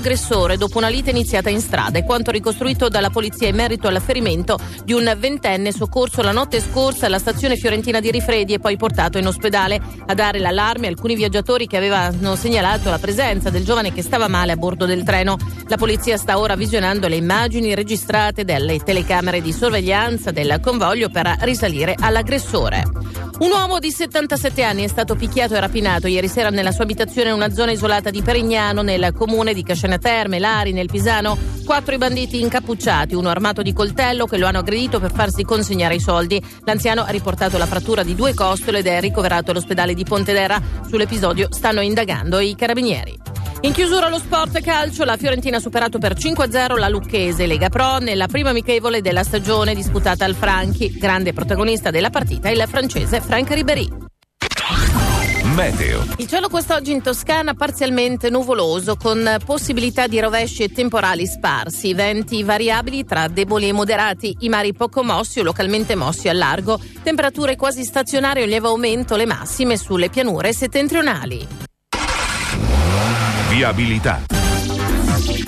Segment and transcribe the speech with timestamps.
[0.00, 4.56] aggressore dopo una lite iniziata in strada e quanto ricostruito dalla polizia in merito all'afferimento
[4.84, 9.18] di un ventenne soccorso la notte scorsa alla stazione fiorentina di Rifredi e poi portato
[9.18, 14.02] in ospedale a dare l'allarme alcuni viaggiatori che avevano segnalato la presenza del giovane che
[14.02, 15.36] stava male a bordo del treno.
[15.66, 21.38] La polizia sta ora visionando le immagini registrate dalle telecamere di sorveglianza del convoglio per
[21.40, 23.27] risalire all'aggressore.
[23.38, 27.28] Un uomo di 77 anni è stato picchiato e rapinato ieri sera nella sua abitazione
[27.28, 31.38] in una zona isolata di Perignano, nel comune di Cascina Terme, Lari, nel Pisano.
[31.64, 35.94] Quattro i banditi incappucciati, uno armato di coltello che lo hanno aggredito per farsi consegnare
[35.94, 36.42] i soldi.
[36.64, 40.60] L'anziano ha riportato la frattura di due costole ed è ricoverato all'ospedale di Pontedera.
[40.88, 43.47] Sull'episodio stanno indagando i carabinieri.
[43.62, 47.98] In chiusura lo sport calcio, la Fiorentina ha superato per 5-0 la Lucchese Lega Pro
[47.98, 50.96] nella prima amichevole della stagione disputata al Franchi.
[50.96, 53.88] Grande protagonista della partita il francese Frank Ribéry.
[55.56, 56.06] Meteo.
[56.18, 62.44] Il cielo quest'oggi in Toscana parzialmente nuvoloso con possibilità di rovesci e temporali sparsi, venti
[62.44, 67.56] variabili tra deboli e moderati, i mari poco mossi o localmente mossi al largo, temperature
[67.56, 71.67] quasi stazionarie o lieve aumento le massime sulle pianure settentrionali.
[73.58, 74.22] Viabilità.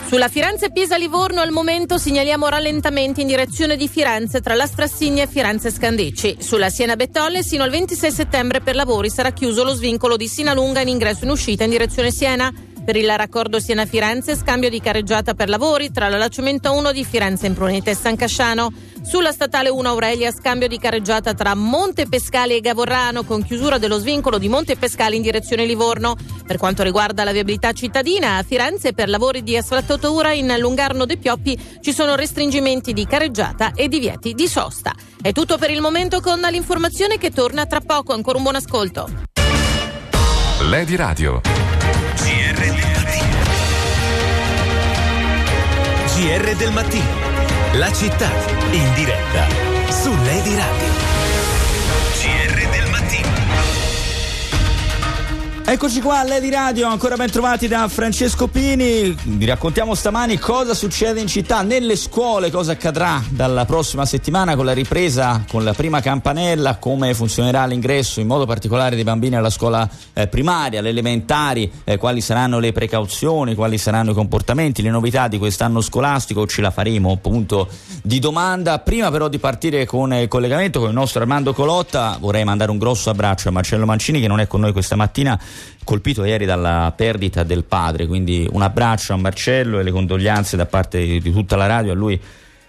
[0.09, 6.39] Sulla Firenze-Pisa-Livorno al momento segnaliamo rallentamenti in direzione di Firenze tra la Strassigna e Firenze-Scandicci.
[6.41, 10.89] Sulla Siena-Bettolle sino al 26 settembre per lavori sarà chiuso lo svincolo di Sinalunga in
[10.89, 12.53] ingresso e in uscita in direzione Siena.
[12.91, 17.89] Per il raccordo Siena-Firenze, scambio di carreggiata per lavori tra l'allacciamento 1 di Firenze Imprunita
[17.89, 18.73] e San Casciano.
[19.03, 23.97] Sulla statale 1 Aurelia, scambio di carreggiata tra Monte Pescali e Gavorrano con chiusura dello
[23.99, 26.17] svincolo di Monte Pescali in direzione Livorno.
[26.45, 31.17] Per quanto riguarda la viabilità cittadina, a Firenze per lavori di asfaltatura in Lungarno dei
[31.17, 34.93] Pioppi ci sono restringimenti di carreggiata e divieti di sosta.
[35.23, 38.15] È tutto per il momento con l'informazione che torna tra poco.
[38.15, 39.09] Ancora un buon ascolto.
[40.69, 41.41] Lady Radio.
[42.51, 43.37] GR del mattino.
[46.17, 47.05] GR del mattino.
[47.75, 48.29] La città
[48.73, 49.47] in diretta
[49.89, 51.30] su Lady Radio.
[55.71, 59.17] Eccoci qua a Lady Radio, ancora ben trovati da Francesco Pini.
[59.23, 64.65] Vi raccontiamo stamani cosa succede in città, nelle scuole, cosa accadrà dalla prossima settimana con
[64.65, 69.49] la ripresa, con la prima campanella, come funzionerà l'ingresso in modo particolare dei bambini alla
[69.49, 74.91] scuola eh, primaria, alle elementari, eh, quali saranno le precauzioni, quali saranno i comportamenti, le
[74.91, 77.69] novità di quest'anno scolastico, ce la faremo punto
[78.03, 78.81] di domanda.
[78.81, 82.79] Prima però di partire con il collegamento con il nostro Armando Colotta, vorrei mandare un
[82.79, 85.41] grosso abbraccio a Marcello Mancini che non è con noi questa mattina
[85.85, 90.67] colpito ieri dalla perdita del padre, quindi un abbraccio a Marcello e le condoglianze da
[90.67, 92.21] parte di, di tutta la radio a lui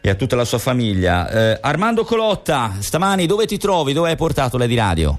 [0.02, 1.30] e a tutta la sua famiglia.
[1.30, 3.94] Eh, Armando Colotta, stamani dove ti trovi?
[3.94, 5.18] Dove hai portato la di radio?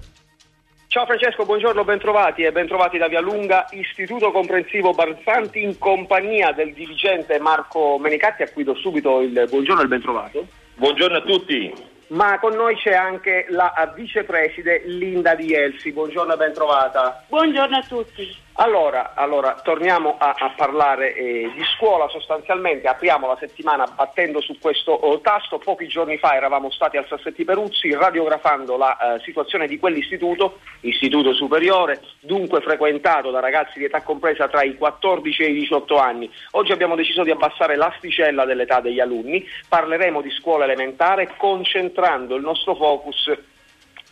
[0.88, 6.74] Ciao Francesco, buongiorno, bentrovati e bentrovati da Via Lunga, Istituto Comprensivo Barsanti in compagnia del
[6.74, 10.46] dirigente Marco Menicatti, a cui do subito il buongiorno e il bentrovato.
[10.74, 11.72] Buongiorno a tutti.
[12.12, 17.24] Ma con noi c'è anche la vicepreside Linda Di Elsi, buongiorno e bentrovata.
[17.26, 18.36] Buongiorno a tutti.
[18.56, 24.58] Allora, allora torniamo a, a parlare eh, di scuola sostanzialmente, apriamo la settimana battendo su
[24.58, 29.66] questo oh, tasto, pochi giorni fa eravamo stati al Sassetti Peruzzi radiografando la eh, situazione
[29.66, 35.50] di quell'istituto, istituto superiore, dunque frequentato da ragazzi di età compresa tra i 14 e
[35.50, 36.30] i 18 anni.
[36.50, 42.42] Oggi abbiamo deciso di abbassare l'asticella dell'età degli alunni, parleremo di scuola elementare concentrando il
[42.42, 43.30] nostro focus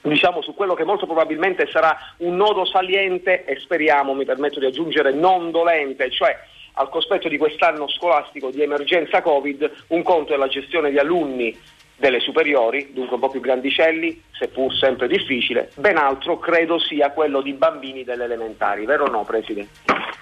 [0.02, 4.66] diciamo su quello che molto probabilmente sarà un nodo saliente e speriamo, mi permetto di
[4.66, 6.36] aggiungere, non dolente, cioè
[6.74, 11.58] al cospetto di quest'anno scolastico di emergenza Covid, un conto è la gestione di alunni
[11.96, 17.42] delle superiori, dunque un po' più grandicelli, seppur sempre difficile, ben altro credo sia quello
[17.42, 20.18] di bambini delle elementari, vero o no Presidente?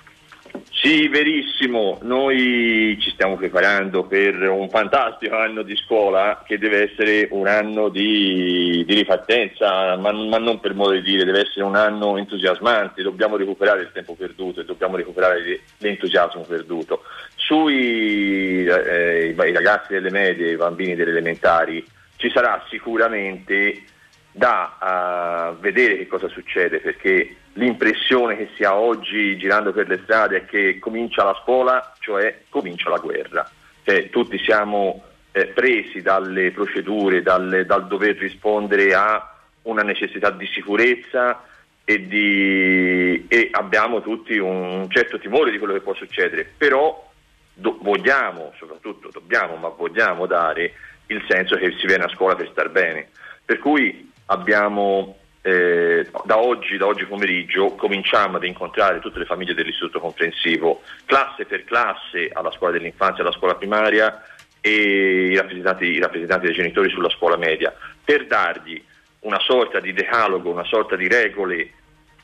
[0.80, 7.26] Sì, verissimo, noi ci stiamo preparando per un fantastico anno di scuola che deve essere
[7.32, 11.74] un anno di, di ripartenza, ma, ma, non per modo di dire, deve essere un
[11.74, 17.02] anno entusiasmante, dobbiamo recuperare il tempo perduto e dobbiamo recuperare l'entusiasmo perduto.
[17.34, 21.84] Sui eh, i ragazzi delle medie, i bambini delle elementari,
[22.14, 23.82] ci sarà sicuramente
[24.30, 30.00] da uh, vedere che cosa succede perché l'impressione che si ha oggi girando per le
[30.02, 33.48] strade è che comincia la scuola, cioè comincia la guerra.
[33.82, 35.02] Cioè, tutti siamo
[35.32, 41.42] eh, presi dalle procedure, dal, dal, dover rispondere a una necessità di sicurezza
[41.84, 47.10] e, di, e, abbiamo tutti un certo timore di quello che può succedere, però
[47.54, 50.74] do, vogliamo, soprattutto dobbiamo, ma vogliamo dare
[51.06, 53.08] il senso che si viene a scuola per star bene.
[53.44, 55.16] Per cui abbiamo
[55.48, 61.46] eh, da, oggi, da oggi pomeriggio cominciamo ad incontrare tutte le famiglie dell'istituto comprensivo, classe
[61.46, 64.22] per classe alla scuola dell'infanzia, alla scuola primaria
[64.60, 67.74] e i rappresentanti, i rappresentanti dei genitori sulla scuola media,
[68.04, 68.82] per dargli
[69.20, 71.70] una sorta di decalogo, una sorta di regole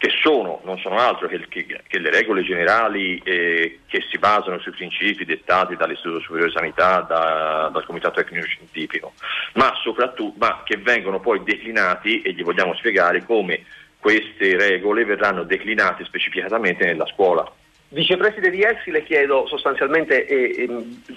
[0.05, 4.59] che sono, non sono altro che, che, che le regole generali eh, che si basano
[4.59, 9.15] sui principi dettati dall'Istituto Superiore di Sanità, da, dal Comitato Tecnico Scientifico,
[9.55, 13.65] ma soprattutto ma che vengono poi declinati e gli vogliamo spiegare come
[13.99, 17.51] queste regole verranno declinate specificatamente nella scuola.
[17.95, 20.69] Vicepresidente di Elsi, le chiedo sostanzialmente eh, eh,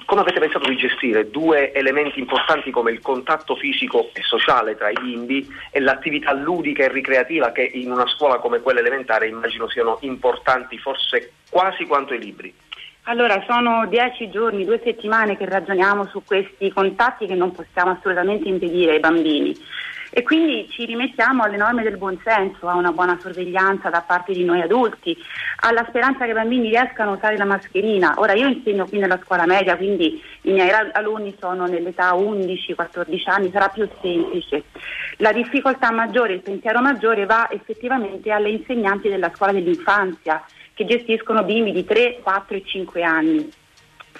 [0.06, 4.92] come avete pensato di gestire due elementi importanti come il contatto fisico e sociale tra
[4.92, 9.68] i bimbi e l'attività ludica e ricreativa che in una scuola come quella elementare immagino
[9.68, 12.54] siano importanti forse quasi quanto i libri.
[13.06, 18.48] Allora, sono dieci giorni, due settimane che ragioniamo su questi contatti che non possiamo assolutamente
[18.48, 19.56] impedire ai bambini
[20.18, 24.44] e quindi ci rimettiamo alle norme del buonsenso, a una buona sorveglianza da parte di
[24.44, 25.16] noi adulti,
[25.58, 28.16] alla speranza che i bambini riescano a usare la mascherina.
[28.18, 33.52] Ora io insegno qui nella scuola media, quindi i miei alunni sono nell'età 11-14 anni,
[33.52, 34.64] sarà più semplice.
[35.18, 40.44] La difficoltà maggiore, il pensiero maggiore va effettivamente alle insegnanti della scuola dell'infanzia
[40.74, 43.52] che gestiscono bimbi di 3, 4 e 5 anni.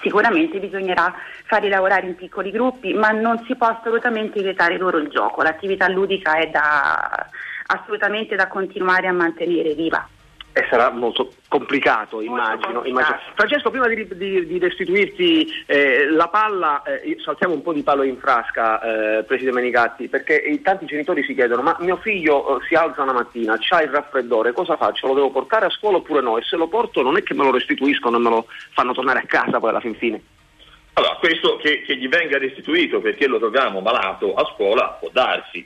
[0.00, 1.14] Sicuramente bisognerà
[1.44, 5.42] farli lavorare in piccoli gruppi, ma non si può assolutamente vietare loro il gioco.
[5.42, 7.28] L'attività ludica è da,
[7.66, 10.08] assolutamente da continuare a mantenere viva
[10.58, 16.26] e sarà molto complicato, molto immagino, immagino, Francesco, prima di, di, di restituirti eh, la
[16.26, 18.80] palla, eh, saltiamo un po' di palo in frasca,
[19.18, 23.12] eh, Presidente Menicatti, perché tanti genitori si chiedono: ma mio figlio eh, si alza una
[23.12, 25.06] mattina, ha il raffreddore, cosa faccio?
[25.06, 26.38] Lo devo portare a scuola oppure no?
[26.38, 29.20] E se lo porto non è che me lo restituiscono e me lo fanno tornare
[29.20, 30.20] a casa poi alla fin fine.
[30.94, 35.64] Allora, questo che, che gli venga restituito perché lo troviamo malato a scuola può darsi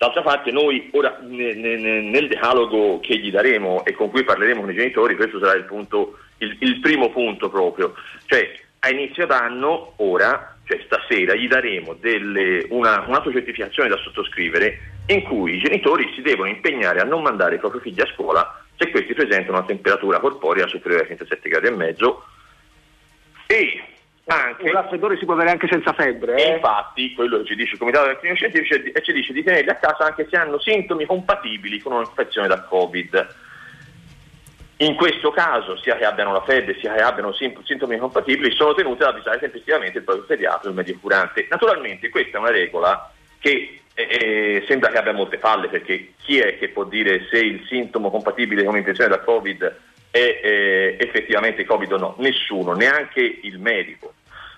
[0.00, 4.62] D'altra parte noi ora ne, ne, nel decalogo che gli daremo e con cui parleremo
[4.62, 7.92] con i genitori, questo sarà il, punto, il, il primo punto proprio,
[8.24, 15.22] cioè a inizio d'anno, ora, cioè stasera, gli daremo delle, una, un'autocertificazione da sottoscrivere in
[15.24, 18.90] cui i genitori si devono impegnare a non mandare i propri figli a scuola se
[18.90, 22.24] questi presentano una temperatura corporea superiore ai 37 gradi e mezzo.
[23.46, 23.82] E
[24.26, 26.36] anche, un raffreddore si può avere anche senza febbre.
[26.36, 26.54] Eh?
[26.54, 30.04] infatti, quello che ci dice il Comitato Tecnico Scientifico ci dice di tenerli a casa
[30.04, 33.36] anche se hanno sintomi compatibili con un'infezione da Covid.
[34.78, 39.02] In questo caso, sia che abbiano la febbre sia che abbiano sintomi compatibili, sono tenuti
[39.02, 41.46] ad avvisare tempestivamente il proprio pediatra o il medico curante.
[41.50, 46.38] Naturalmente questa è una regola che eh, eh, sembra che abbia molte falle perché chi
[46.38, 49.76] è che può dire se il sintomo compatibile con un'infezione da Covid
[50.10, 52.14] è eh, effettivamente Covid o no?
[52.18, 54.14] Nessuno, neanche il medico.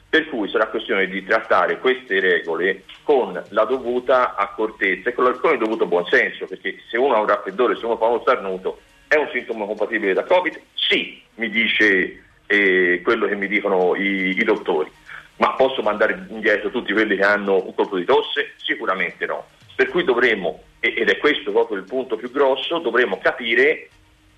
[0.09, 5.59] Per cui sarà questione di trattare queste regole con la dovuta accortezza e con il
[5.59, 9.29] dovuto buonsenso, perché se uno ha un raffreddore, se uno fa uno starnuto, è un
[9.33, 10.61] sintomo compatibile da Covid?
[10.75, 14.91] Sì, mi dice eh, quello che mi dicono i, i dottori.
[15.37, 18.53] Ma posso mandare indietro tutti quelli che hanno un colpo di tosse?
[18.57, 19.47] Sicuramente no.
[19.75, 23.89] Per cui dovremmo, ed è questo proprio il punto più grosso, dovremmo capire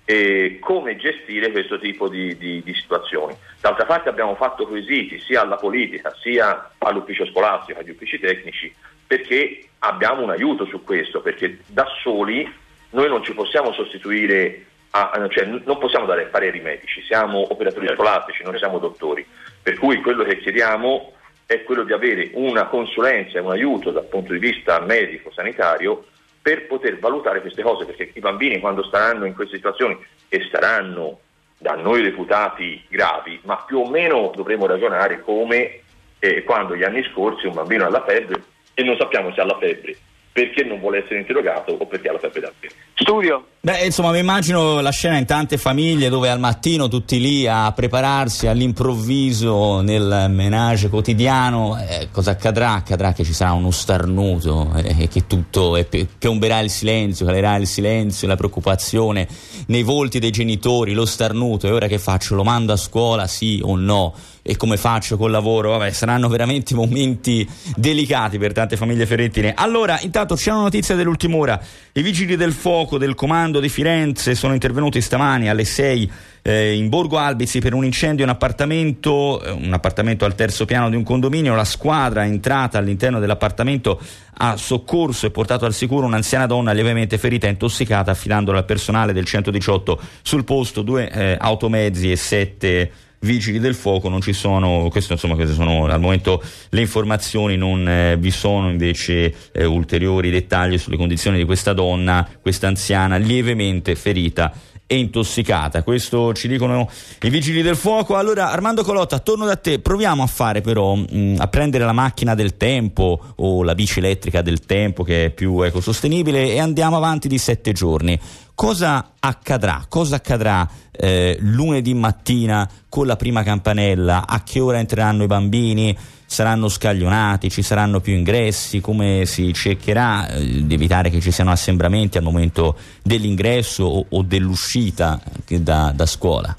[0.05, 3.35] e come gestire questo tipo di, di, di, situazioni.
[3.59, 8.73] D'altra parte abbiamo fatto quesiti sia alla politica sia all'ufficio scolastico, agli uffici tecnici,
[9.05, 12.47] perché abbiamo un aiuto su questo, perché da soli
[12.91, 18.03] noi non ci possiamo sostituire, a, cioè non possiamo dare pareri medici, siamo operatori certo.
[18.03, 19.25] scolastici, non siamo dottori,
[19.61, 21.13] per cui quello che chiediamo
[21.47, 26.05] è quello di avere una consulenza e un aiuto dal punto di vista medico-sanitario
[26.45, 29.97] per poter valutare queste cose, perché i bambini quando staranno in queste situazioni
[30.29, 31.21] e saranno
[31.57, 35.81] da noi reputati gravi, ma più o meno dovremo ragionare come
[36.19, 38.43] eh, quando gli anni scorsi un bambino ha la febbre
[38.75, 39.97] e non sappiamo se ha la febbre
[40.35, 42.73] perché non vuole essere interrogato o perché ha la febbre davvero.
[42.95, 43.45] Studio.
[43.61, 47.71] Beh, insomma, mi immagino la scena in tante famiglie dove al mattino tutti lì a
[47.71, 52.73] prepararsi all'improvviso nel menage quotidiano, eh, cosa accadrà?
[52.73, 57.55] Accadrà che ci sarà uno starnuto e eh, che tutto eh, piomberà il silenzio, calerà
[57.55, 59.29] il silenzio, la preoccupazione
[59.67, 62.35] nei volti dei genitori, lo starnuto e ora che faccio?
[62.35, 64.13] Lo mando a scuola, sì o no?
[64.47, 69.55] E come faccio col lavoro, vabbè, saranno veramente momenti delicati per tante famiglie ferentine.
[69.55, 71.59] Allora, intanto c'è una notizia dell'ultima ora.
[71.93, 76.11] I vigili del fuoco del comando di Firenze sono intervenuti stamani alle 6
[76.43, 80.91] eh, in Borgo Albizi per un incendio in appartamento, eh, un appartamento al terzo piano
[80.91, 81.55] di un condominio.
[81.55, 83.99] La squadra è entrata all'interno dell'appartamento,
[84.31, 89.11] ha soccorso e portato al sicuro un'anziana donna lievemente ferita e intossicata, affidandola al personale
[89.11, 94.87] del 118 sul posto, due eh, automezzi e sette vigili del fuoco non ci sono,
[94.89, 100.29] questo, insomma, queste sono al momento le informazioni, non eh, vi sono invece eh, ulteriori
[100.29, 104.53] dettagli sulle condizioni di questa donna, questa anziana lievemente ferita
[104.87, 105.83] e intossicata.
[105.83, 106.89] Questo ci dicono
[107.21, 108.15] i vigili del fuoco.
[108.15, 109.79] Allora, Armando Colotta, torno da te.
[109.79, 113.99] Proviamo a fare però mh, mm, a prendere la macchina del tempo o la bici
[113.99, 118.19] elettrica del tempo che è più ecosostenibile e andiamo avanti di sette giorni.
[118.53, 119.85] Cosa accadrà?
[119.89, 124.25] Cosa accadrà eh, lunedì mattina con la prima campanella?
[124.27, 125.97] A che ora entreranno i bambini?
[126.25, 131.51] Saranno scaglionati, ci saranno più ingressi, come si cercherà eh, di evitare che ci siano
[131.51, 136.55] assembramenti al momento dell'ingresso o, o dell'uscita da, da, scuola?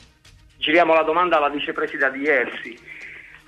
[0.59, 2.79] Giriamo la domanda alla vicepresidente Elsi.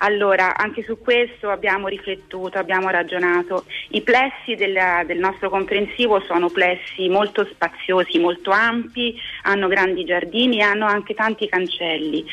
[0.01, 3.65] Allora, anche su questo abbiamo riflettuto, abbiamo ragionato.
[3.89, 10.59] I plessi della, del nostro comprensivo sono plessi molto spaziosi, molto ampi, hanno grandi giardini
[10.59, 12.25] e hanno anche tanti cancelli.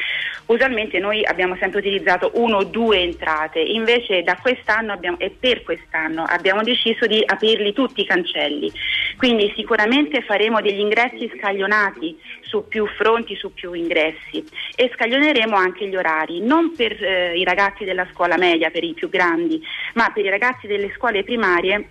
[0.47, 5.65] Usualmente noi abbiamo sempre utilizzato uno o due entrate, invece da quest'anno abbiamo, e per
[5.65, 8.71] quest'anno abbiamo deciso di aprirli tutti i cancelli.
[9.17, 14.45] Quindi sicuramente faremo degli ingressi scaglionati su più fronti, su più ingressi
[14.77, 18.95] e scaglioneremo anche gli orari, non per eh, i ragazzi della scuola media, per i
[18.95, 19.61] più grandi,
[19.95, 21.89] ma per i ragazzi delle scuole primarie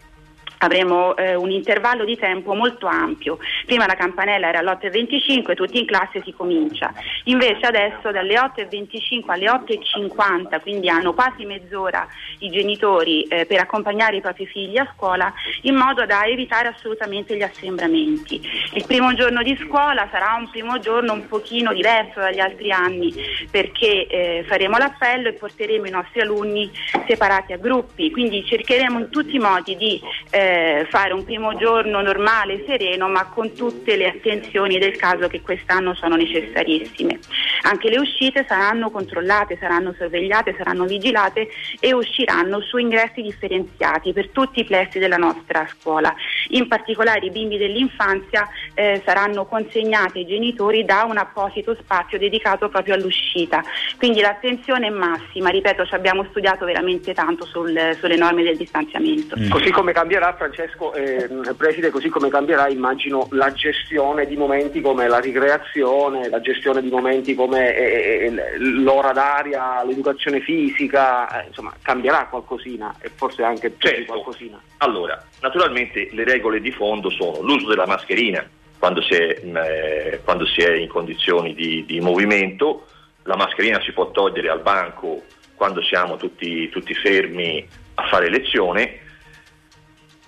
[0.59, 3.37] avremo eh, un intervallo di tempo molto ampio.
[3.65, 6.93] Prima la campanella era alle 8.25, tutti in classe si comincia.
[7.25, 12.07] Invece adesso dalle 8.25 alle 8.50, quindi hanno quasi mezz'ora
[12.39, 17.35] i genitori eh, per accompagnare i propri figli a scuola, in modo da evitare assolutamente
[17.35, 18.41] gli assembramenti.
[18.73, 23.13] Il primo giorno di scuola sarà un primo giorno un pochino diverso dagli altri anni,
[23.49, 26.71] perché eh, faremo l'appello e porteremo i nostri alunni
[27.07, 31.55] separati a gruppi, quindi cercheremo in tutti i modi di eh, eh, fare un primo
[31.55, 37.19] giorno normale, sereno, ma con tutte le attenzioni del caso che quest'anno sono necessarissime.
[37.63, 41.49] Anche le uscite saranno controllate, saranno sorvegliate, saranno vigilate
[41.79, 46.13] e usciranno su ingressi differenziati per tutti i plessi della nostra scuola.
[46.49, 52.69] In particolare i bimbi dell'infanzia eh, saranno consegnati ai genitori da un apposito spazio dedicato
[52.69, 53.63] proprio all'uscita.
[53.97, 59.35] Quindi l'attenzione è massima, ripeto, ci abbiamo studiato veramente tanto sul, sulle norme del distanziamento.
[59.39, 59.49] Mm.
[59.49, 65.07] Così come cambierà Francesco, eh, Preside, così come cambierà immagino la gestione di momenti come
[65.07, 71.73] la ricreazione, la gestione di momenti come eh, eh l'ora d'aria, l'educazione fisica, eh, insomma
[71.81, 74.13] cambierà qualcosina e forse anche più certo.
[74.13, 74.61] qualcosina.
[74.77, 80.45] Allora, naturalmente le regole di fondo sono l'uso della mascherina quando si è, eh, quando
[80.45, 82.85] si è in condizioni di, di movimento,
[83.23, 85.23] la mascherina si può togliere al banco
[85.55, 87.65] quando siamo tutti, tutti fermi
[87.95, 88.99] a fare lezione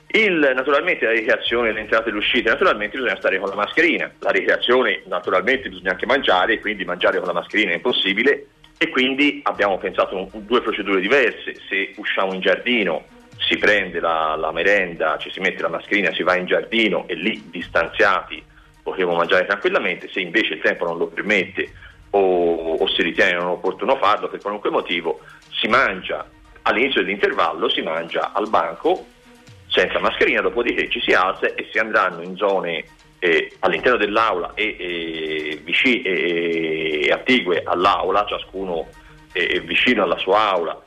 [0.10, 5.02] il, naturalmente la ricreazione, l'entrata e l'uscita, naturalmente bisogna stare con la mascherina, la ricreazione
[5.06, 8.48] naturalmente bisogna anche mangiare, quindi mangiare con la mascherina è impossibile.
[8.80, 13.06] E quindi abbiamo pensato due procedure diverse, se usciamo in giardino
[13.38, 17.16] si prende la, la merenda, ci si mette la mascherina, si va in giardino e
[17.16, 18.44] lì distanziati
[18.84, 21.70] potremo mangiare tranquillamente, se invece il tempo non lo permette
[22.12, 25.20] o, o si ritiene non opportuno farlo per qualunque motivo,
[25.52, 26.26] si mangia
[26.62, 29.06] all'inizio dell'intervallo, si mangia al banco
[29.68, 32.84] senza mascherina, dopodiché ci si alza e si andranno in zone
[33.20, 38.88] eh, all'interno dell'aula e, e vicine e, attigue all'aula, ciascuno
[39.34, 40.82] eh, vicino alla sua aula.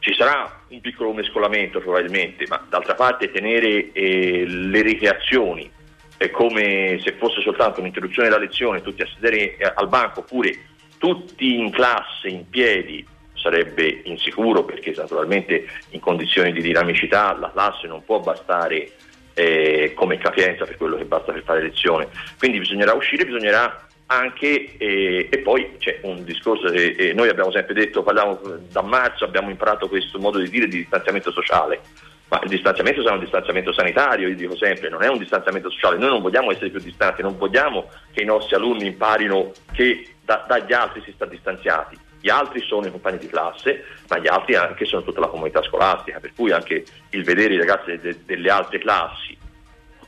[0.00, 5.70] Ci sarà un piccolo mescolamento probabilmente, ma d'altra parte tenere eh, le ricreazioni
[6.16, 10.66] è come se fosse soltanto un'interruzione della lezione, tutti a sedere eh, al banco oppure
[10.98, 13.06] tutti in classe in piedi
[13.40, 18.90] sarebbe insicuro perché naturalmente in condizioni di dinamicità la classe non può bastare
[19.34, 22.08] eh, come capienza per quello che basta per fare lezione.
[22.38, 27.52] Quindi bisognerà uscire, bisognerà anche, eh, e poi c'è un discorso che eh, noi abbiamo
[27.52, 28.40] sempre detto, parliamo
[28.70, 31.80] da marzo, abbiamo imparato questo modo di dire di distanziamento sociale,
[32.28, 35.98] ma il distanziamento sarà un distanziamento sanitario, io dico sempre, non è un distanziamento sociale,
[35.98, 40.44] noi non vogliamo essere più distanti, non vogliamo che i nostri alunni imparino che da,
[40.48, 44.54] dagli altri si sta distanziati gli altri sono i compagni di classe, ma gli altri
[44.54, 48.50] anche sono tutta la comunità scolastica, per cui anche il vedere i ragazzi de- delle
[48.50, 49.36] altre classi.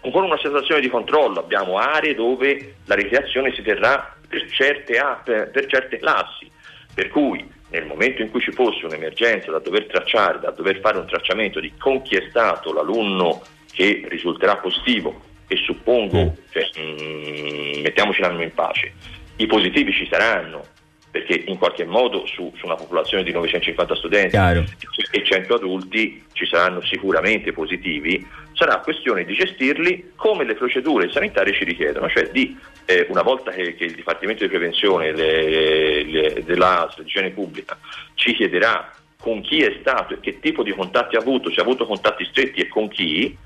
[0.00, 5.66] Con una sensazione di controllo, abbiamo aree dove la ricreazione si terrà per certe, per
[5.66, 6.50] certe classi,
[6.94, 10.98] per cui nel momento in cui ci fosse un'emergenza da dover tracciare, da dover fare
[10.98, 17.82] un tracciamento di con chi è stato l'alunno che risulterà positivo, e suppongo, cioè, mm,
[17.82, 18.92] mettiamoci l'anno in pace,
[19.36, 20.64] i positivi ci saranno,
[21.10, 24.64] perché in qualche modo su, su una popolazione di 950 studenti Chiaro.
[25.10, 31.52] e 100 adulti ci saranno sicuramente positivi, sarà questione di gestirli come le procedure sanitarie
[31.52, 36.42] ci richiedono, cioè di eh, una volta che, che il Dipartimento di Prevenzione le, le,
[36.44, 37.76] dell'AS, l'igiene pubblica,
[38.14, 41.62] ci chiederà con chi è stato e che tipo di contatti ha avuto, se ha
[41.62, 43.36] avuto contatti stretti e con chi,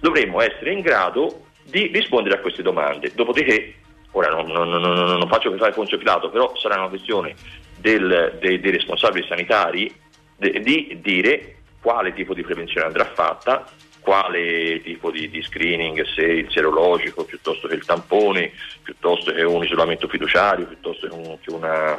[0.00, 3.10] dovremmo essere in grado di rispondere a queste domande.
[3.14, 3.74] Dopodiché
[4.16, 7.34] ora non, non, non, non faccio per fare Ponzio Pilato, però sarà una questione
[7.76, 9.94] del, dei, dei, responsabili sanitari
[10.36, 13.66] de, di dire quale tipo di prevenzione andrà fatta,
[14.00, 19.62] quale tipo di, di, screening, se il serologico piuttosto che il tampone, piuttosto che un
[19.62, 21.96] isolamento fiduciario, piuttosto che, un, che, una,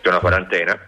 [0.00, 0.78] che una, quarantena.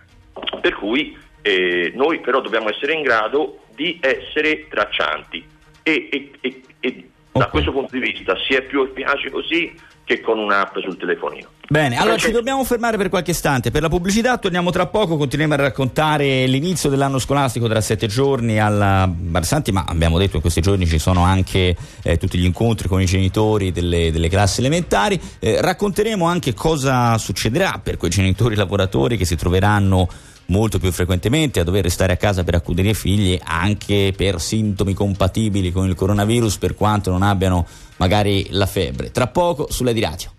[0.60, 5.44] Per cui eh, noi però dobbiamo essere in grado di essere traccianti
[5.82, 10.20] e, e, e, e da questo punto di vista si è più efficaci così che
[10.20, 11.48] con un'app sul telefonino.
[11.68, 13.70] Bene, allora ci dobbiamo fermare per qualche istante.
[13.70, 18.60] Per la pubblicità torniamo tra poco, continuiamo a raccontare l'inizio dell'anno scolastico tra sette giorni
[18.60, 22.88] alla Barsanti, ma abbiamo detto in questi giorni ci sono anche eh, tutti gli incontri
[22.88, 25.18] con i genitori delle, delle classi elementari.
[25.38, 30.08] Eh, racconteremo anche cosa succederà per quei genitori lavoratori che si troveranno
[30.52, 34.92] molto più frequentemente a dover restare a casa per accudere i figli anche per sintomi
[34.92, 37.66] compatibili con il coronavirus per quanto non abbiano
[37.96, 39.10] magari la febbre.
[39.10, 40.30] Tra poco sulle di radio.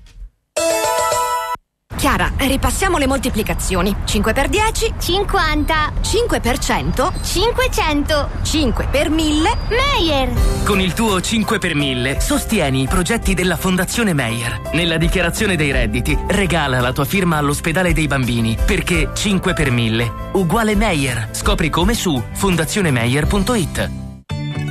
[1.96, 3.96] Chiara, ripassiamo le moltiplicazioni.
[4.04, 4.94] 5 per 10?
[5.00, 5.94] 50.
[6.02, 7.14] 5 per 100?
[7.22, 8.30] 500.
[8.42, 9.58] 5 per 1000?
[9.70, 10.34] Meyer.
[10.66, 14.62] Con il tuo 5 per 1000 sostieni i progetti della Fondazione Meyer.
[14.74, 20.12] Nella dichiarazione dei redditi regala la tua firma all'ospedale dei bambini perché 5 per 1000
[20.34, 21.30] uguale Meyer.
[21.32, 24.03] Scopri come su fondazionemeyer.it.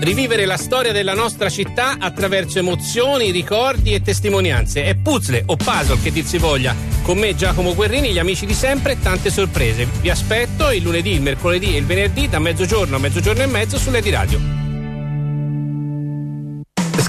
[0.02, 4.82] Rivivere la storia della nostra città attraverso emozioni, ricordi e testimonianze.
[4.82, 6.74] È puzzle o puzzle che dir si voglia.
[7.02, 9.86] Con me Giacomo Guerrini, gli amici di sempre, tante sorprese.
[10.00, 13.78] Vi aspetto il lunedì, il mercoledì e il venerdì da mezzogiorno a mezzogiorno e mezzo
[13.78, 14.71] sulle di radio.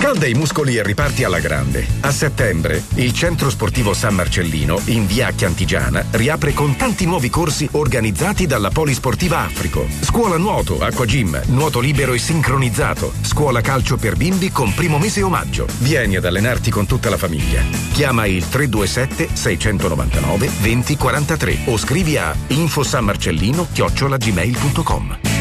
[0.03, 1.87] Scalda i muscoli e riparti alla grande.
[2.01, 7.69] A settembre, il Centro Sportivo San Marcellino, in via Chiantigiana, riapre con tanti nuovi corsi
[7.71, 9.87] organizzati dalla Polisportiva Africo.
[10.01, 13.13] Scuola nuoto, acqua gym, nuoto libero e sincronizzato.
[13.21, 15.67] Scuola calcio per bimbi con primo mese omaggio.
[15.77, 17.63] Vieni ad allenarti con tutta la famiglia.
[17.93, 25.32] Chiama il 327 699 2043 o scrivi a infosanmarcellino chiocciolagmail.com.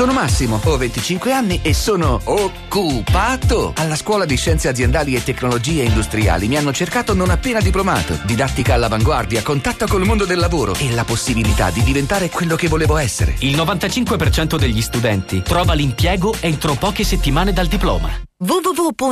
[0.00, 3.74] Sono Massimo, ho 25 anni e sono occupato.
[3.76, 8.18] Alla scuola di scienze aziendali e tecnologie industriali mi hanno cercato non appena diplomato.
[8.24, 12.96] Didattica all'avanguardia, contatto col mondo del lavoro e la possibilità di diventare quello che volevo
[12.96, 13.34] essere.
[13.40, 18.08] Il 95% degli studenti trova l'impiego entro poche settimane dal diploma
[18.38, 19.04] www.ssati.it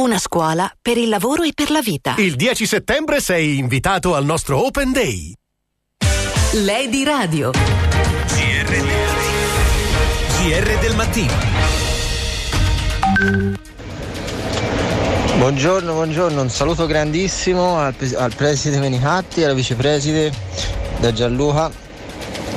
[0.00, 2.16] Una scuola per il lavoro e per la vita.
[2.18, 5.36] Il 10 settembre sei invitato al nostro Open Day.
[6.54, 7.50] Lady Radio.
[7.50, 8.84] GR,
[10.36, 11.32] GR del mattino.
[15.38, 20.30] Buongiorno, buongiorno, un saluto grandissimo al, al preside Menicatti e alla vicepreside
[21.00, 21.70] da Gianluca.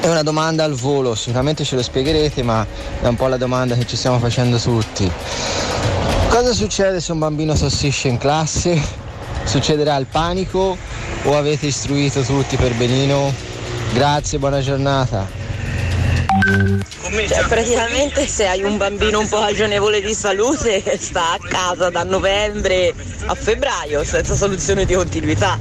[0.02, 2.68] È una domanda al volo, sicuramente ce lo spiegherete, ma
[3.02, 5.10] è un po' la domanda che ci stiamo facendo tutti.
[6.28, 8.78] Cosa succede se un bambino tossisce in classe?
[9.46, 10.76] Succederà il panico
[11.24, 13.55] o avete istruito tutti per benino?
[13.96, 15.26] Grazie, buona giornata.
[17.30, 22.04] Cioè, praticamente se hai un bambino un po' ragionevole di salute sta a casa da
[22.04, 22.94] novembre
[23.26, 25.58] a febbraio senza soluzione di continuità.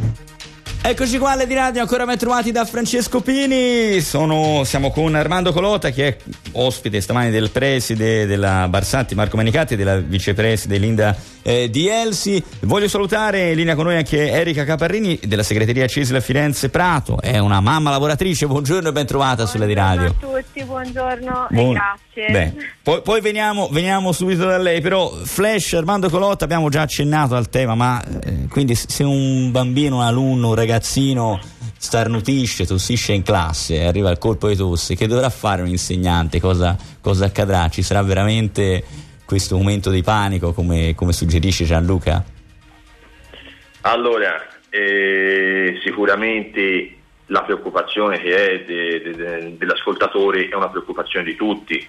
[0.86, 4.02] Eccoci qua alle di radio, ancora ben trovati da Francesco Pini.
[4.02, 6.16] Sono, siamo con Armando Colota che è
[6.52, 12.44] ospite stamani del preside della Barsanti Marco Manicatti e della vicepreside Linda eh, di Elsi.
[12.60, 17.18] Voglio salutare in linea con noi anche Erika Caparrini della segreteria Cisla Firenze Prato.
[17.18, 18.46] È una mamma lavoratrice.
[18.46, 20.12] Buongiorno e ben trovata sulle di radio.
[20.12, 21.76] Buongiorno a tutti, buongiorno Buon...
[21.76, 22.30] e grazie.
[22.30, 22.52] Beh,
[22.84, 27.48] poi, poi veniamo, veniamo, subito da lei, però Flash Armando Colotta abbiamo già accennato al
[27.48, 31.40] tema, ma eh, quindi se un bambino, un alunno, un ragazzino
[31.78, 36.40] starnutisce, tossisce in classe e arriva il colpo di tosse, che dovrà fare un insegnante?
[36.40, 37.70] Cosa, cosa accadrà?
[37.70, 38.84] Ci sarà veramente
[39.24, 42.22] questo momento di panico come, come suggerisce Gianluca?
[43.80, 46.96] Allora, eh, sicuramente
[47.28, 51.88] la preoccupazione che è de, de, de, dell'ascoltatore è una preoccupazione di tutti.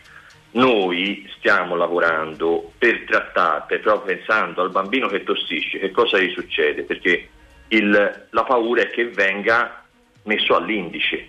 [0.55, 6.31] Noi stiamo lavorando per trattare, per, proprio pensando al bambino che tossisce, che cosa gli
[6.31, 7.29] succede, perché
[7.69, 9.83] il, la paura è che venga
[10.23, 11.27] messo all'indice.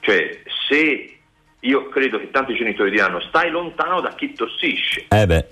[0.00, 1.18] Cioè, se
[1.58, 5.06] io credo che tanti genitori diranno stai lontano da chi tossisce.
[5.08, 5.46] Eh beh.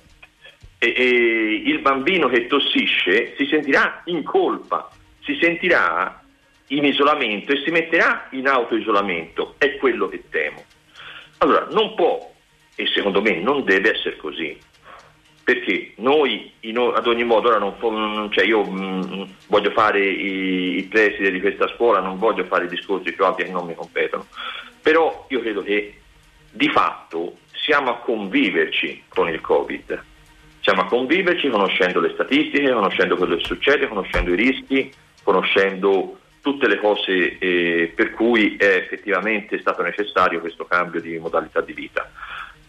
[0.78, 4.88] e, e il bambino che tossisce si sentirà in colpa,
[5.22, 6.22] si sentirà
[6.68, 10.62] in isolamento e si metterà in autoisolamento, è quello che temo.
[11.38, 12.33] Allora, non può,
[12.74, 14.58] e secondo me non deve essere così,
[15.44, 20.78] perché noi in, ad ogni modo, ora non, cioè io mh, mm, voglio fare i,
[20.78, 23.74] il preside di questa scuola, non voglio fare i discorsi più alti che non mi
[23.74, 24.26] competono,
[24.80, 26.00] però io credo che
[26.50, 30.02] di fatto siamo a conviverci con il Covid,
[30.60, 34.90] siamo a conviverci conoscendo le statistiche, conoscendo quello che succede, conoscendo i rischi,
[35.22, 41.60] conoscendo tutte le cose eh, per cui è effettivamente stato necessario questo cambio di modalità
[41.60, 42.10] di vita.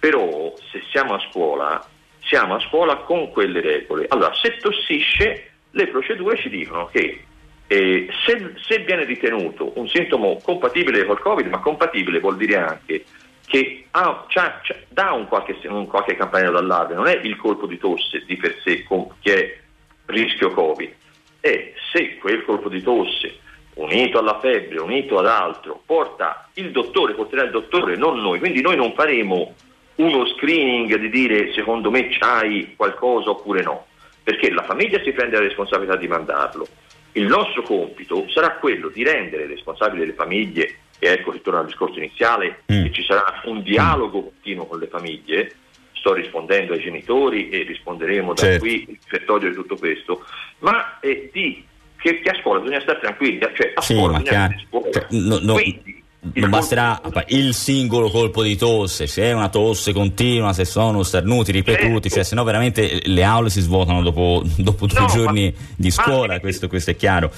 [0.06, 1.84] Però se siamo a scuola,
[2.20, 4.06] siamo a scuola con quelle regole.
[4.10, 7.24] Allora, se tossisce, le procedure ci dicono che
[7.66, 13.04] eh, se, se, viene ritenuto un sintomo compatibile col Covid, ma compatibile vuol dire anche
[13.48, 17.66] che ha, c'ha, c'ha, dà un qualche, un qualche campanello d'allarme, non è il colpo
[17.66, 19.60] di tosse di per sé con, che è
[20.06, 20.94] rischio Covid,
[21.40, 23.40] è se quel colpo di tosse
[23.74, 28.62] unito alla febbre, unito ad altro, porta il dottore, porterà il dottore, non noi, quindi
[28.62, 29.56] noi non faremo
[29.96, 33.86] uno screening di dire secondo me c'hai qualcosa oppure no,
[34.24, 36.68] perché la famiglia si prende la responsabilità di mandarlo.
[37.14, 41.98] Il nostro compito sarà quello di rendere responsabili le famiglie e ecco ritorno al discorso
[41.98, 42.84] iniziale, mm.
[42.84, 45.56] che ci sarà un dialogo continuo con le famiglie,
[45.94, 48.60] sto rispondendo ai genitori e risponderemo da certo.
[48.60, 50.26] qui il repertorio di tutto questo,
[50.60, 51.64] ma è di
[51.98, 54.92] che, che, a scuola bisogna stare tranquilli, cioè a sì, scuola bisogna stare scuola.
[54.92, 59.94] Cioè, no, no, Quindi, non basterà il singolo colpo di tosse, se è una tosse
[59.94, 62.10] continua, se sono starnuti ripetuti, certo.
[62.10, 65.92] cioè se no veramente le aule si svuotano dopo, dopo due no, giorni ma, di
[65.92, 67.32] scuola, questo, questo, è chiaro.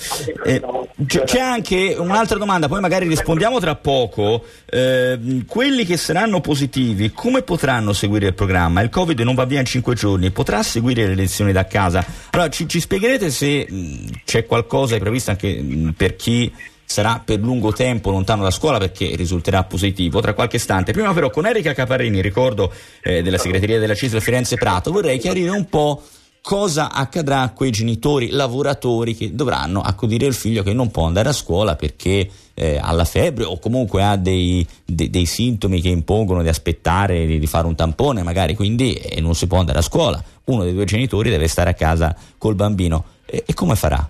[0.45, 0.61] Eh,
[1.05, 4.43] c'è, c'è, anche un'altra domanda, poi magari rispondiamo tra poco.
[4.65, 8.81] Eh, quelli che saranno positivi, come potranno seguire il programma?
[8.81, 12.05] Il Covid non va via in cinque giorni, potrà seguire le lezioni da casa?
[12.31, 16.51] Allora ci, ci spiegherete se mh, c'è qualcosa è previsto anche mh, per chi
[16.87, 20.93] sarà per lungo tempo lontano da scuola perché risulterà positivo tra qualche istante.
[20.93, 22.71] Prima però con Erika Caparini, ricordo
[23.03, 26.01] eh, della segreteria della CISL Firenze Prato, vorrei chiarire un po'
[26.41, 31.27] cosa accadrà a quei genitori lavoratori che dovranno accudire il figlio che non può andare
[31.27, 35.89] a scuola perché eh, ha la febbre o comunque ha dei, de, dei, sintomi che
[35.89, 39.79] impongono di aspettare di, di fare un tampone magari, quindi eh, non si può andare
[39.79, 40.23] a scuola.
[40.45, 43.03] Uno dei due genitori deve stare a casa col bambino.
[43.25, 44.09] e, e come farà?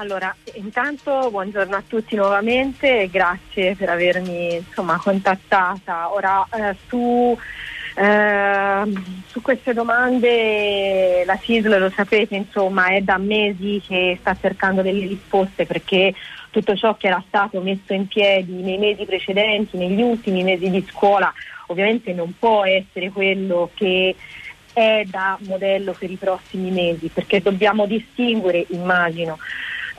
[0.00, 6.10] Allora, intanto buongiorno a tutti nuovamente e grazie per avermi insomma, contattata.
[6.14, 7.36] Ora, eh, su,
[7.96, 8.82] eh,
[9.26, 15.06] su, queste domande la CISL, lo sapete, insomma, è da mesi che sta cercando delle
[15.06, 16.14] risposte perché
[16.48, 20.82] tutto ciò che era stato messo in piedi nei mesi precedenti, negli ultimi mesi di
[20.88, 21.30] scuola,
[21.66, 24.16] ovviamente non può essere quello che
[24.72, 29.36] è da modello per i prossimi mesi, perché dobbiamo distinguere, immagino,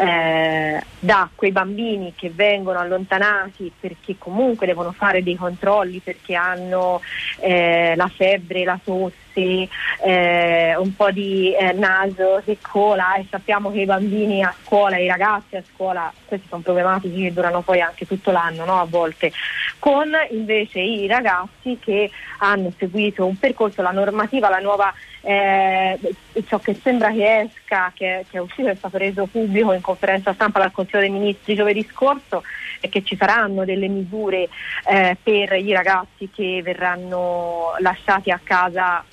[0.02, 7.02] eh, da quei bambini che vengono allontanati perché comunque devono fare dei controlli perché hanno
[7.40, 9.70] eh, la febbre, la tosse tosse,
[10.04, 15.08] eh, un po' di eh, naso, seccola e sappiamo che i bambini a scuola, i
[15.08, 18.80] ragazzi a scuola, queste sono problematiche che durano poi anche tutto l'anno no?
[18.80, 19.32] a volte,
[19.80, 26.00] con invece i ragazzi che hanno seguito un percorso, la normativa, la nuova, eh,
[26.48, 30.34] ciò che sembra che esca, che, che è uscito, è stato reso pubblico in conferenza
[30.34, 32.44] stampa dal Consiglio dei Ministri giovedì scorso
[32.80, 34.50] e che ci saranno delle misure
[34.88, 39.04] eh, per i ragazzi che verranno lasciati a casa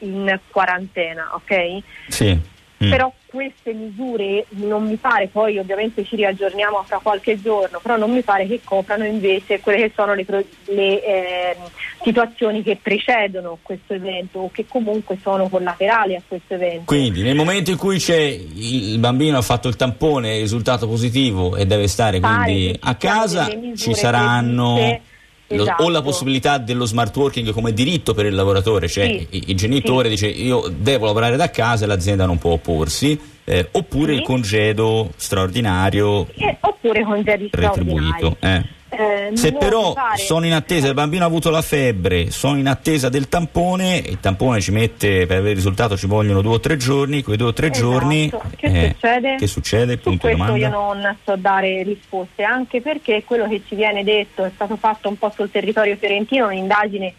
[0.00, 1.78] in quarantena, ok?
[2.08, 2.56] Sì.
[2.84, 2.90] Mm.
[2.90, 8.12] Però queste misure non mi pare, poi ovviamente ci riaggiorniamo fra qualche giorno, però non
[8.12, 10.24] mi pare che coprano invece quelle che sono le,
[10.66, 11.56] le eh,
[12.02, 16.84] situazioni che precedono questo evento o che comunque sono collaterali a questo evento.
[16.84, 21.66] Quindi nel momento in cui c'è il bambino ha fatto il tampone, risultato positivo e
[21.66, 24.74] deve stare quindi a casa, ci saranno...
[24.74, 25.07] Previste
[25.50, 25.82] Esatto.
[25.82, 29.56] o la possibilità dello smart working come diritto per il lavoratore, cioè sì, il, il
[29.56, 30.26] genitore sì.
[30.26, 34.18] dice io devo lavorare da casa e l'azienda non può opporsi, eh, oppure sì.
[34.18, 38.36] il congedo straordinario eh, oppure congedi retribuito.
[38.40, 38.76] Eh.
[38.90, 43.08] Eh, Se però sono in attesa, il bambino ha avuto la febbre, sono in attesa
[43.08, 46.76] del tampone, il tampone ci mette per avere il risultato ci vogliono due o tre
[46.76, 47.86] giorni, quei due o tre esatto.
[47.86, 49.36] giorni che eh, succede?
[49.36, 49.98] Che succede?
[50.02, 50.56] Su questo domanda.
[50.56, 55.08] io non so dare risposte, anche perché quello che ci viene detto è stato fatto
[55.08, 57.14] un po' sul territorio fiorentino, un'indagine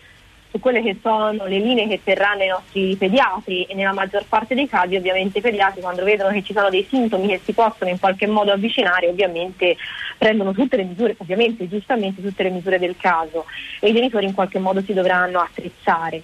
[0.51, 4.55] su quelle che sono le linee che terranno i nostri pediatri e nella maggior parte
[4.55, 7.89] dei casi ovviamente i pediatri quando vedono che ci sono dei sintomi che si possono
[7.89, 9.77] in qualche modo avvicinare ovviamente
[10.17, 13.45] prendono tutte le misure, ovviamente giustamente tutte le misure del caso
[13.79, 16.21] e i genitori in qualche modo si dovranno attrezzare.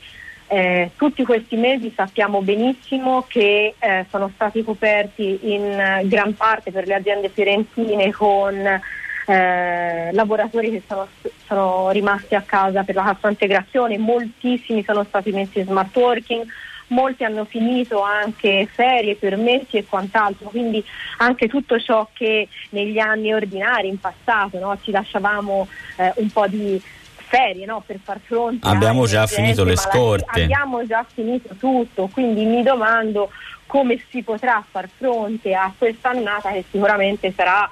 [0.48, 6.86] eh, tutti questi mesi sappiamo benissimo che eh, sono stati coperti in gran parte per
[6.88, 8.82] le aziende fiorentine con
[9.26, 11.08] eh, lavoratori che sono,
[11.46, 16.46] sono, rimasti a casa per la cassa integrazione, moltissimi sono stati messi in smart working,
[16.88, 20.84] molti hanno finito anche ferie, permessi e quant'altro, quindi
[21.18, 26.48] anche tutto ciò che negli anni ordinari, in passato, no, ci lasciavamo eh, un po'
[26.48, 26.82] di
[27.28, 30.44] ferie no, per far fronte abbiamo già finito le scorte.
[30.44, 32.08] abbiamo già finito tutto.
[32.12, 33.32] Quindi mi domando
[33.66, 37.70] come si potrà far fronte a questa annata che sicuramente sarà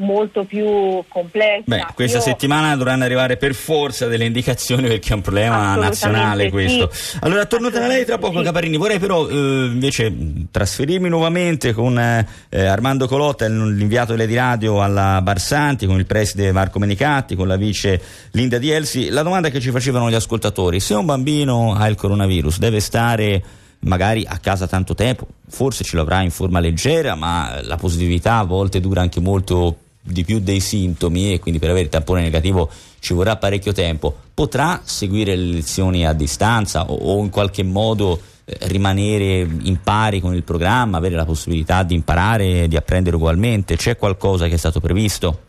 [0.00, 1.62] molto più complessa.
[1.64, 6.44] Beh, questa Io- settimana dovranno arrivare per forza delle indicazioni perché è un problema nazionale
[6.44, 6.50] sì.
[6.50, 6.90] questo.
[7.20, 10.12] Allora torno da lei tra poco Caparini, vorrei però eh, invece
[10.50, 12.26] trasferirmi nuovamente con eh,
[12.66, 17.56] Armando Colotta, l'inviato delle di radio alla Barsanti, con il preside Marco Menicatti, con la
[17.56, 18.00] vice
[18.32, 19.08] Linda Di Elsi.
[19.08, 23.42] La domanda che ci facevano gli ascoltatori, se un bambino ha il coronavirus deve stare
[23.80, 28.44] magari a casa tanto tempo, forse ce l'avrà in forma leggera, ma la positività a
[28.44, 32.70] volte dura anche molto di più dei sintomi e quindi per avere il tampone negativo
[33.00, 38.18] ci vorrà parecchio tempo, potrà seguire le lezioni a distanza o, o in qualche modo
[38.44, 43.16] eh, rimanere in pari con il programma, avere la possibilità di imparare e di apprendere
[43.16, 43.76] ugualmente?
[43.76, 45.48] C'è qualcosa che è stato previsto?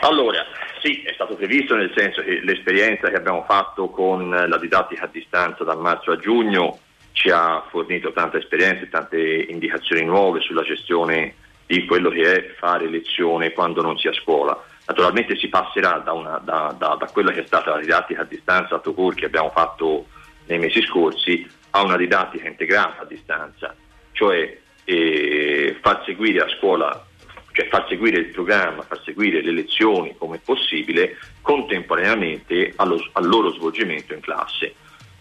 [0.00, 0.44] Allora,
[0.80, 5.10] sì, è stato previsto nel senso che l'esperienza che abbiamo fatto con la didattica a
[5.10, 6.78] distanza da marzo a giugno
[7.12, 11.34] ci ha fornito tanta esperienza e tante indicazioni nuove sulla gestione
[11.72, 14.62] di quello che è fare lezione quando non si è a scuola.
[14.86, 18.24] Naturalmente si passerà da, una- da- da- da quella che è stata la didattica a
[18.24, 20.06] distanza a Tocur che abbiamo fatto
[20.48, 23.74] nei mesi scorsi a una didattica integrata a distanza,
[24.12, 27.06] cioè eh, far seguire a scuola
[27.52, 33.50] cioè far seguire il programma, far seguire le lezioni come possibile contemporaneamente allo- al loro
[33.52, 34.74] svolgimento in classe.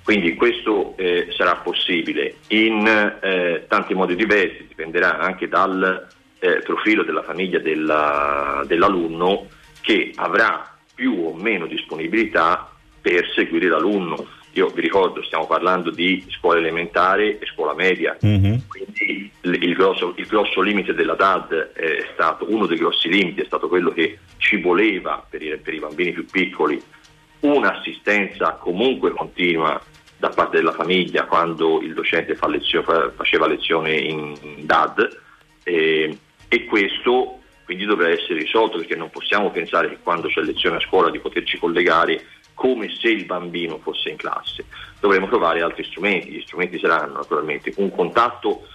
[0.03, 2.87] Quindi questo eh, sarà possibile in
[3.21, 6.07] eh, tanti modi diversi, dipenderà anche dal
[6.41, 9.47] eh, profilo della famiglia della- dell'alunno
[9.82, 14.27] che avrà più o meno disponibilità per seguire l'alunno.
[14.54, 18.17] Io vi ricordo, stiamo parlando di scuola elementare e scuola media,
[18.67, 23.41] quindi il, il grosso, il grosso limite della DAD è stato, uno dei grossi limiti
[23.41, 26.82] è stato quello che ci voleva per i, per i bambini più piccoli
[27.41, 29.82] un'assistenza comunque continua
[30.17, 35.19] da parte della famiglia quando il docente fa lezione- fa- faceva lezione in DAD
[35.63, 36.17] eh,
[36.53, 40.81] e questo quindi dovrà essere risolto perché non possiamo pensare che quando c'è lezione a
[40.81, 44.65] scuola di poterci collegare come se il bambino fosse in classe.
[44.99, 48.67] Dovremo trovare altri strumenti, gli strumenti saranno naturalmente un contatto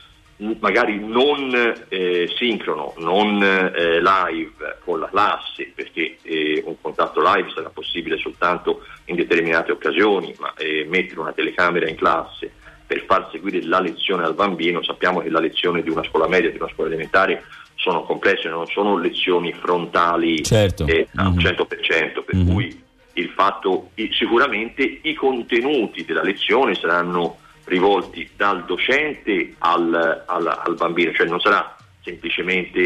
[0.60, 1.54] magari non
[1.88, 8.16] eh, sincrono, non eh, live con la classe, perché eh, un contatto live sarà possibile
[8.16, 12.50] soltanto in determinate occasioni, ma eh, mettere una telecamera in classe
[12.86, 16.50] per far seguire la lezione al bambino, sappiamo che la lezione di una scuola media,
[16.50, 17.44] di una scuola elementare
[17.76, 20.86] sono complesse, non sono lezioni frontali Certo.
[20.86, 22.84] eh, al 100%, per cui
[23.14, 31.12] il fatto, sicuramente i contenuti della lezione saranno rivolti dal docente al, al- al bambino,
[31.12, 32.80] cioè non sarà semplicemente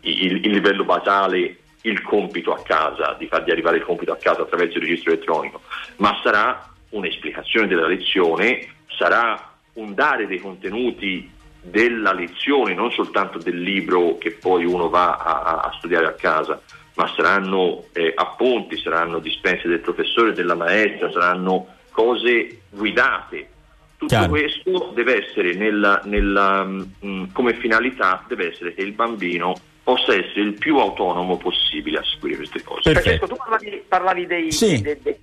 [0.00, 4.42] il, il livello basale, il compito a casa, di fargli arrivare il compito a casa
[4.42, 5.60] attraverso il registro elettronico,
[5.96, 11.30] ma sarà un'esplicazione della lezione, sarà un dare dei contenuti
[11.64, 16.60] della lezione, non soltanto del libro che poi uno va a, a- studiare a casa,
[16.94, 23.48] ma saranno eh, appunti, saranno dispense del professore, della maestra, saranno cose guidate.
[23.96, 24.28] Tutto Chiaro.
[24.28, 30.40] questo deve essere nella, nella, mh, come finalità, deve essere che il bambino possa essere
[30.42, 32.90] il più autonomo possibile a seguire queste cose.
[32.92, 34.80] Francesco, tu parlavi, parlavi dei, Sì.
[34.82, 35.16] dei- dei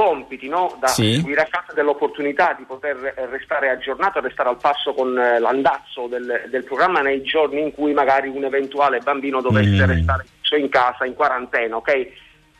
[0.00, 0.76] compiti no?
[0.80, 1.22] da Sì.
[1.36, 6.44] a casa dell'opportunità di poter eh, restare aggiornato, restare al passo con eh, l'andazzo del,
[6.48, 9.88] del programma nei giorni in cui magari un eventuale bambino dovesse Mm.
[9.90, 10.24] restare
[10.56, 12.08] in casa, in quarantena, ok?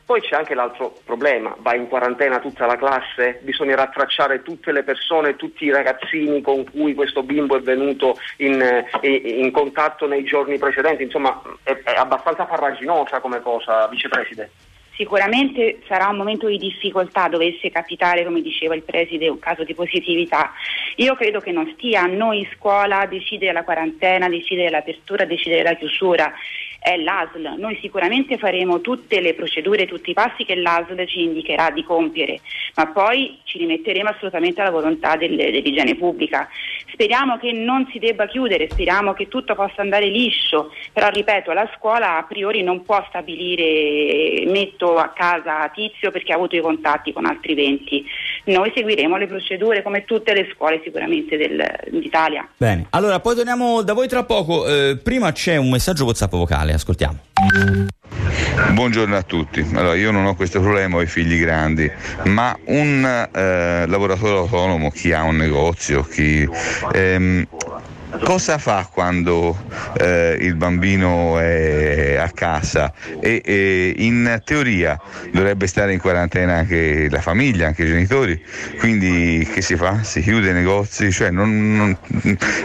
[0.04, 4.82] Poi c'è anche l'altro problema, va in quarantena tutta la classe, bisognerà tracciare tutte le
[4.82, 10.24] persone, tutti i ragazzini con cui questo bimbo è venuto in, eh, in contatto nei
[10.24, 14.68] giorni precedenti, insomma è, è abbastanza farraginosa come cosa, vicepresidente.
[15.00, 19.74] Sicuramente sarà un momento di difficoltà dovesse capitare, come diceva il preside, un caso di
[19.74, 20.52] positività.
[20.96, 25.72] Io credo che non stia a noi scuola decidere la quarantena, decidere l'apertura, decidere la
[25.72, 26.30] chiusura.
[26.78, 27.54] È l'ASL.
[27.56, 32.40] Noi sicuramente faremo tutte le procedure, tutti i passi che l'ASL ci indicherà di compiere,
[32.74, 36.46] ma poi ci rimetteremo assolutamente alla volontà del- dell'igiene pubblica.
[37.00, 41.66] Speriamo che non si debba chiudere, speriamo che tutto possa andare liscio, però ripeto, la
[41.74, 47.14] scuola a priori non può stabilire metto a casa Tizio perché ha avuto i contatti
[47.14, 48.04] con altri 20.
[48.52, 52.46] noi seguiremo le procedure come tutte le scuole sicuramente del, d'Italia.
[52.58, 54.66] Bene, allora poi torniamo da voi tra poco.
[54.66, 58.19] Eh, prima c'è un messaggio WhatsApp vocale, ascoltiamo.
[58.74, 59.60] Buongiorno a tutti.
[59.74, 61.90] Allora, io non ho questo problema, ho i figli grandi,
[62.24, 66.48] ma un eh, lavoratore autonomo, chi ha un negozio, chi
[66.92, 67.44] ehm,
[68.22, 69.56] cosa fa quando
[69.98, 75.00] eh, il bambino è a casa e, e, in teoria
[75.32, 78.42] dovrebbe stare in quarantena anche la famiglia, anche i genitori,
[78.78, 80.02] quindi che si fa?
[80.02, 81.96] Si chiude i negozi, cioè non, non,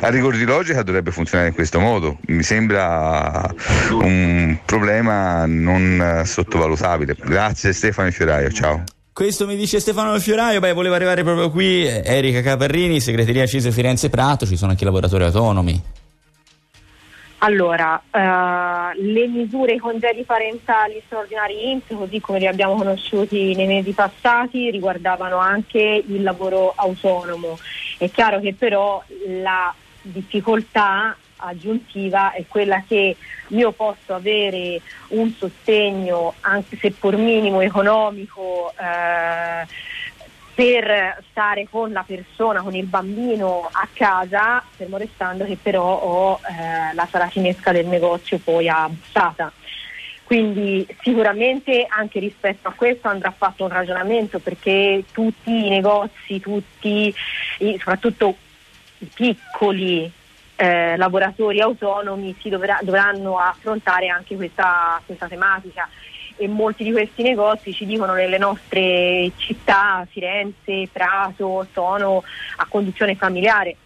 [0.01, 3.53] a rigor di logica dovrebbe funzionare in questo modo, mi sembra
[3.91, 7.15] un problema non sottovalutabile.
[7.23, 8.84] Grazie Stefano Fioraio, ciao.
[9.15, 14.10] Questo mi dice Stefano Fioraio, beh, voleva arrivare proprio qui Erika Caparrini, segreteria Cise Firenze
[14.10, 15.82] Prato, ci sono anche i lavoratori autonomi.
[17.38, 23.67] Allora, uh, le misure, i congedi parentali straordinari INPS, così come li abbiamo conosciuti nei
[23.67, 27.58] mesi passati, riguardavano anche il lavoro autonomo.
[27.97, 29.01] È chiaro che però
[29.41, 33.15] la difficoltà aggiuntiva è quella che
[33.50, 39.67] io posso avere un sostegno, anche seppur minimo economico, eh,
[40.56, 46.39] per stare con la persona, con il bambino a casa, fermo restando che però ho
[46.48, 49.52] eh, la saracinesca del negozio poi abbassata.
[50.24, 57.13] Quindi sicuramente anche rispetto a questo andrà fatto un ragionamento perché tutti i negozi, tutti,
[57.78, 58.36] soprattutto
[59.00, 60.12] i piccoli
[60.55, 65.87] eh, lavoratori autonomi si dovrà, dovranno affrontare anche questa, questa tematica
[66.37, 72.23] e molti di questi negozi ci dicono nelle nostre città, Firenze, Prato, sono
[72.57, 73.77] a condizione familiare.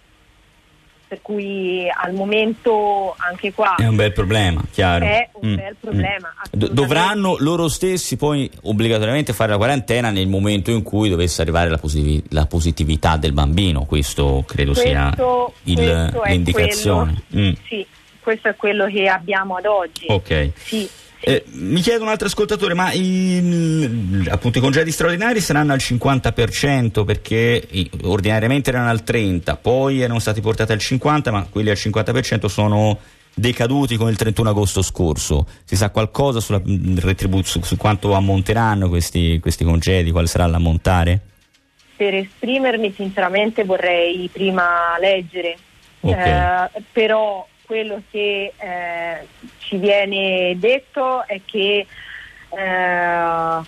[1.10, 5.06] Per cui al momento anche qua è un bel problema, chiaro.
[5.06, 6.34] È un Mm, bel problema.
[6.52, 11.68] Do- dovranno loro stessi poi obbligatoriamente fare la quarantena nel momento in cui dovesse arrivare
[11.72, 17.24] la, positivi- la positività del bambino, questo credo sia Questo- il- questo l'indicazione.
[17.36, 17.88] Mm, Sì,
[18.22, 20.06] questo è quello che abbiamo ad oggi.
[20.10, 20.52] Ok.
[20.58, 20.88] Sì.
[21.22, 27.04] Eh, mi chiede un altro ascoltatore, ma i, appunto, i congedi straordinari saranno al 50%
[27.04, 27.68] perché
[28.04, 32.98] ordinariamente erano al 30%, poi erano stati portati al 50%, ma quelli al 50% sono
[33.34, 35.46] decaduti con il 31 agosto scorso.
[35.66, 41.20] Si sa qualcosa sulla retribu- su, su quanto ammonteranno questi, questi congedi, quale sarà l'ammontare?
[41.96, 45.58] Per esprimermi sinceramente vorrei prima leggere,
[46.02, 46.16] Ok.
[46.16, 49.28] Eh, però quello che eh,
[49.60, 51.86] ci viene detto è che
[52.50, 53.60] eh,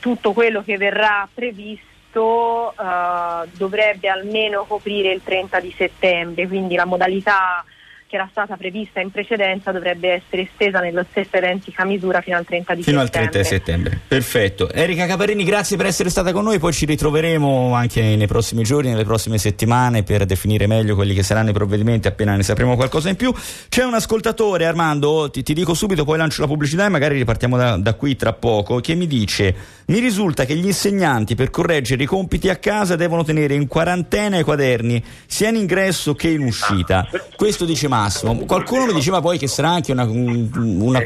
[0.00, 6.86] tutto quello che verrà previsto eh, dovrebbe almeno coprire il 30 di settembre, quindi la
[6.86, 7.64] modalità
[8.10, 12.44] che era stata prevista in precedenza dovrebbe essere estesa nella stessa identica misura fino al
[12.44, 13.30] 30 di Fino al settembre.
[13.30, 14.00] 30 di settembre.
[14.08, 14.72] Perfetto.
[14.72, 16.58] Erika Caparini, grazie per essere stata con noi.
[16.58, 21.22] Poi ci ritroveremo anche nei prossimi giorni, nelle prossime settimane per definire meglio quelli che
[21.22, 23.32] saranno i provvedimenti appena ne sapremo qualcosa in più.
[23.68, 27.56] C'è un ascoltatore, Armando, ti, ti dico subito, poi lancio la pubblicità e magari ripartiamo
[27.56, 29.54] da, da qui tra poco, che mi dice:
[29.86, 34.36] Mi risulta che gli insegnanti per correggere i compiti a casa devono tenere in quarantena
[34.36, 37.08] i quaderni sia in ingresso che in uscita.
[37.36, 38.36] Questo dice Massimo.
[38.46, 41.02] Qualcuno mi diceva poi che sarà anche una, una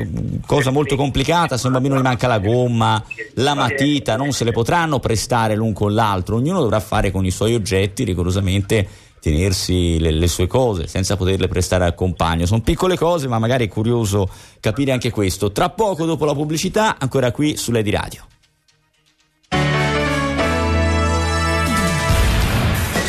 [0.47, 3.03] cosa molto complicata se un bambino gli manca la gomma,
[3.35, 7.31] la matita, non se le potranno prestare l'un con l'altro, ognuno dovrà fare con i
[7.31, 8.87] suoi oggetti rigorosamente
[9.21, 12.45] tenersi le, le sue cose senza poterle prestare al compagno.
[12.47, 14.29] Sono piccole cose, ma magari è curioso
[14.61, 15.51] capire anche questo.
[15.51, 18.27] Tra poco dopo la pubblicità, ancora qui su Lady Radio.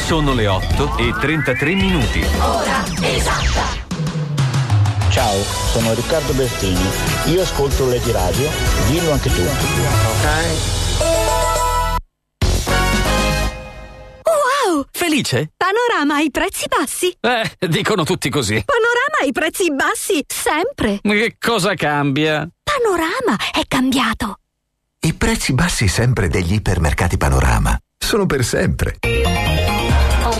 [0.06, 2.21] Sono le 8 e 33 minuti.
[2.39, 3.64] Ora esatta.
[5.15, 6.86] Ciao, sono Riccardo Bertini.
[7.28, 8.49] Io ascolto Lady Radio,
[8.89, 9.43] dillo anche tu.
[14.25, 14.86] Wow!
[14.91, 15.54] Felice?
[15.56, 17.15] Panorama ai prezzi bassi.
[17.17, 18.62] Eh, dicono tutti così.
[18.65, 20.99] Panorama ai prezzi bassi, sempre.
[21.01, 22.45] Che cosa cambia?
[22.62, 24.39] Panorama è cambiato.
[24.99, 28.97] I prezzi bassi sempre degli ipermercati Panorama sono per sempre.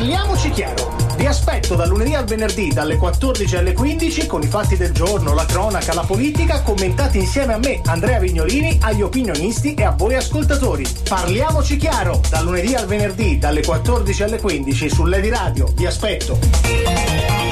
[0.06, 0.96] Parliamoci chiaro.
[1.18, 5.34] Vi aspetto dal lunedì al venerdì dalle 14 alle 15 con i fatti del giorno,
[5.34, 10.14] la cronaca, la politica commentati insieme a me, Andrea Vignolini, agli opinionisti e a voi
[10.14, 10.86] ascoltatori.
[11.10, 15.74] Parliamoci chiaro dal lunedì al venerdì dalle 14 alle 15 su Lady Radio.
[15.76, 17.45] Vi aspetto.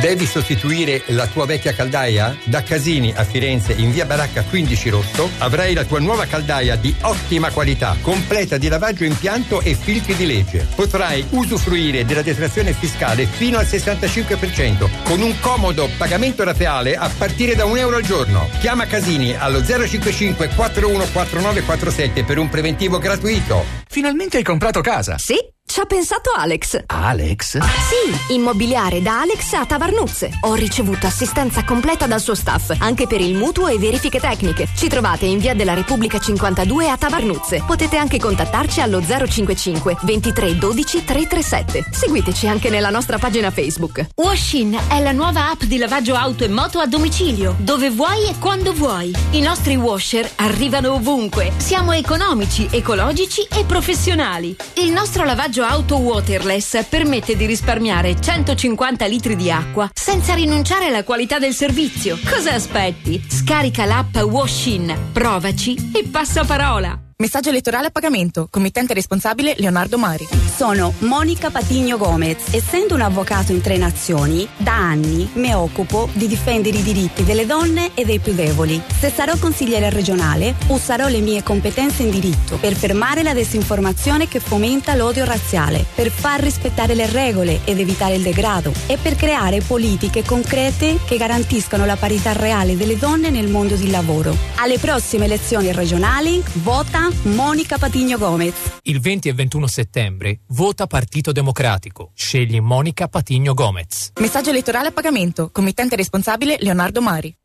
[0.00, 2.36] Devi sostituire la tua vecchia caldaia?
[2.44, 6.94] Da Casini a Firenze in via Baracca 15 Rotto avrai la tua nuova caldaia di
[7.00, 10.66] ottima qualità, completa di lavaggio impianto e filtri di legge.
[10.74, 17.54] Potrai usufruire della detrazione fiscale fino al 65% con un comodo pagamento rateale a partire
[17.54, 18.48] da un euro al giorno.
[18.60, 23.64] Chiama Casini allo 055 414947 per un preventivo gratuito.
[23.88, 25.16] Finalmente hai comprato casa?
[25.16, 25.36] Sì,
[25.76, 26.84] ci ha pensato Alex.
[26.86, 27.58] Alex?
[27.58, 30.38] Sì, immobiliare da Alex a Tavarnuzze.
[30.44, 34.68] Ho ricevuto assistenza completa dal suo staff, anche per il mutuo e verifiche tecniche.
[34.74, 37.62] Ci trovate in via della Repubblica 52 a Tavarnuzze.
[37.66, 41.84] Potete anche contattarci allo 055 23 12 337.
[41.90, 44.06] Seguiteci anche nella nostra pagina Facebook.
[44.14, 48.36] Washin è la nuova app di lavaggio auto e moto a domicilio, dove vuoi e
[48.38, 49.14] quando vuoi.
[49.32, 51.52] I nostri washer arrivano ovunque.
[51.58, 54.56] Siamo economici, ecologici e professionali.
[54.76, 61.04] Il nostro lavaggio auto waterless permette di risparmiare 150 litri di acqua senza rinunciare alla
[61.04, 62.18] qualità del servizio.
[62.28, 63.22] Cosa aspetti?
[63.28, 67.05] Scarica l'app Washin, provaci e passa parola.
[67.18, 68.46] Messaggio elettorale a pagamento.
[68.50, 70.28] Committente responsabile Leonardo Mari.
[70.54, 72.52] Sono Monica Patigno Gomez.
[72.52, 77.46] Essendo un avvocato in tre nazioni, da anni mi occupo di difendere i diritti delle
[77.46, 78.82] donne e dei più deboli.
[78.98, 84.38] Se sarò consigliere regionale, userò le mie competenze in diritto per fermare la disinformazione che
[84.38, 89.62] fomenta l'odio razziale, per far rispettare le regole ed evitare il degrado e per creare
[89.62, 94.36] politiche concrete che garantiscano la parità reale delle donne nel mondo del lavoro.
[94.56, 98.54] Alle prossime elezioni regionali, vota Monica Patigno Gomez.
[98.82, 102.10] Il 20 e 21 settembre vota Partito Democratico.
[102.14, 104.12] Scegli Monica Patigno Gomez.
[104.20, 105.50] Messaggio elettorale a pagamento.
[105.52, 107.36] Committente responsabile Leonardo Mari.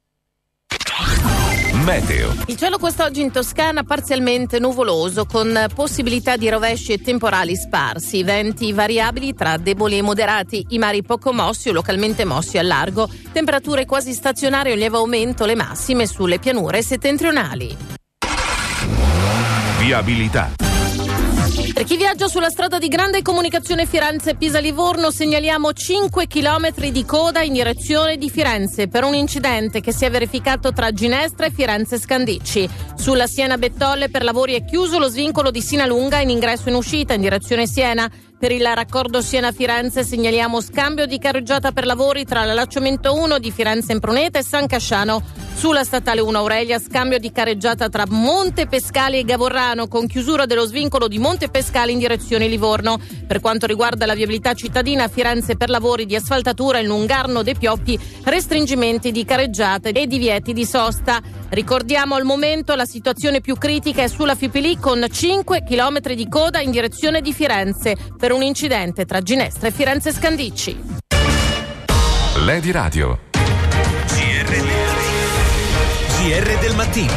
[1.83, 2.35] Meteo.
[2.45, 8.71] Il cielo quest'oggi in Toscana parzialmente nuvoloso con possibilità di rovesci e temporali sparsi, venti
[8.71, 13.85] variabili tra deboli e moderati, i mari poco mossi o localmente mossi al largo, temperature
[13.85, 17.99] quasi stazionarie o lieve aumento le massime sulle pianure settentrionali.
[19.81, 20.51] Viabilità.
[21.73, 27.53] Per chi viaggia sulla strada di grande comunicazione Firenze-Pisa-Livorno segnaliamo 5 km di coda in
[27.53, 32.69] direzione di Firenze per un incidente che si è verificato tra Ginestra e Firenze-Scandicci.
[32.95, 37.15] Sulla Siena-Bettolle per lavori è chiuso lo svincolo di Sinalunga in ingresso e in uscita
[37.15, 38.07] in direzione Siena.
[38.41, 43.91] Per il raccordo Siena-Firenze segnaliamo scambio di carreggiata per lavori tra l'allacciamento 1 di Firenze
[43.91, 45.21] Impruneta e San Casciano.
[45.53, 50.65] Sulla statale 1 Aurelia scambio di carreggiata tra Monte Pescali e Gavorrano con chiusura dello
[50.65, 52.99] svincolo di Monte Pescali in direzione Livorno.
[53.27, 57.99] Per quanto riguarda la viabilità cittadina Firenze per lavori di asfaltatura in Lungarno dei Pioppi,
[58.23, 61.21] restringimenti di carreggiate e divieti di sosta.
[61.49, 66.59] Ricordiamo al momento la situazione più critica è sulla Fipili con 5 km di coda
[66.61, 70.99] in direzione di Firenze per un incidente tra Ginestra e Firenze Scandicci.
[72.45, 73.19] Lady Radio.
[74.07, 74.63] GR,
[76.21, 77.13] GR del mattino.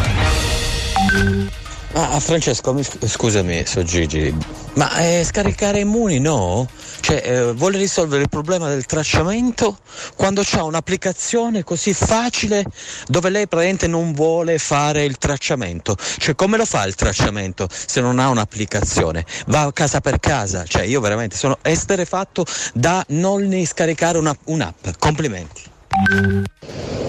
[1.92, 4.34] Ah, Francesco, mi sc- scusami, so Gigi,
[4.74, 6.68] ma eh, scaricare immuni no?
[7.00, 9.78] Cioè, eh, vuole risolvere il problema del tracciamento
[10.16, 12.64] quando c'è un'applicazione così facile
[13.06, 15.96] dove lei praticamente non vuole fare il tracciamento?
[16.18, 19.24] Cioè, come lo fa il tracciamento se non ha un'applicazione?
[19.46, 20.64] Va casa per casa?
[20.64, 24.86] Cioè, io veramente sono esterefatto da non scaricare una, un'app.
[24.98, 25.72] Complimenti.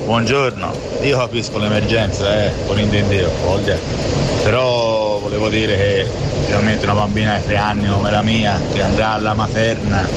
[0.05, 3.76] Buongiorno, io capisco l'emergenza, eh, con intendevo, voglia.
[4.43, 4.95] però
[5.38, 6.08] volevo dire che
[6.46, 10.08] ovviamente una bambina di tre anni come la mia che andrà alla materna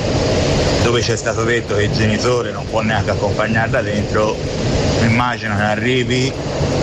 [0.83, 4.37] dove c'è stato detto che il genitore non può neanche accompagnarla dentro,
[5.03, 6.33] immagino che arrivi,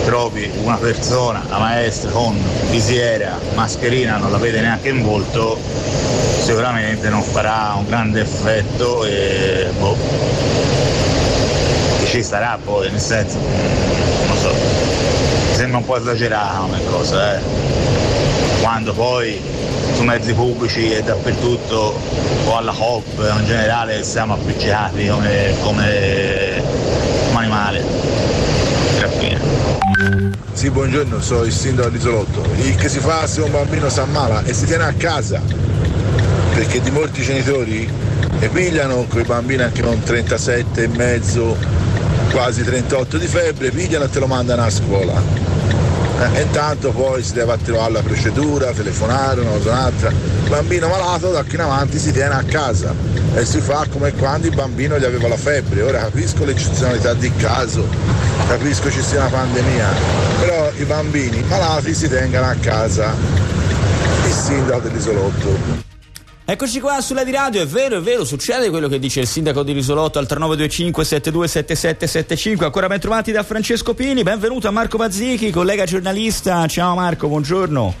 [0.04, 2.38] trovi una persona, la maestra con
[2.70, 5.58] visiera, mascherina, non la vede neanche in volto,
[6.42, 9.96] sicuramente non farà un grande effetto e boh,
[12.04, 13.38] ci starà poi, nel senso,
[14.28, 17.85] non so, mi sembra un po' esagerata come cosa, eh.
[18.66, 19.40] Quando poi
[19.94, 22.00] su mezzi pubblici e dappertutto
[22.46, 26.62] o alla COP in generale siamo appiccicati come, come,
[27.28, 27.80] come animali.
[28.98, 29.40] Grazie.
[30.52, 32.42] Sì, buongiorno, sono il sindaco dell'isolotto.
[32.56, 35.40] Il che si fa se un bambino si ammala e si tiene a casa,
[36.52, 37.88] perché di molti genitori
[38.40, 41.56] e pigliano quei bambini anche con 37 e mezzo,
[42.32, 45.55] quasi 38 di febbre, pigliano e te lo mandano a scuola.
[46.18, 50.10] Eh, e intanto poi si deve attivare la procedura, telefonare una cosa un'altra.
[50.10, 52.94] Il bambino malato da qui in avanti si tiene a casa
[53.34, 55.82] e si fa come quando il bambino gli aveva la febbre.
[55.82, 57.86] Ora capisco l'eccezionalità di caso,
[58.48, 59.88] capisco ci sia una pandemia,
[60.40, 63.12] però i bambini malati si tengano a casa.
[64.24, 65.94] Il sindaco dell'isolotto.
[66.48, 69.64] Eccoci qua sulla di radio, è vero, è vero, succede quello che dice il sindaco
[69.64, 72.66] di Risolotto al 3925 727775.
[72.66, 76.64] Ancora ben trovati da Francesco Pini, benvenuto a Marco Bazzichi, collega giornalista.
[76.68, 77.94] Ciao Marco, buongiorno.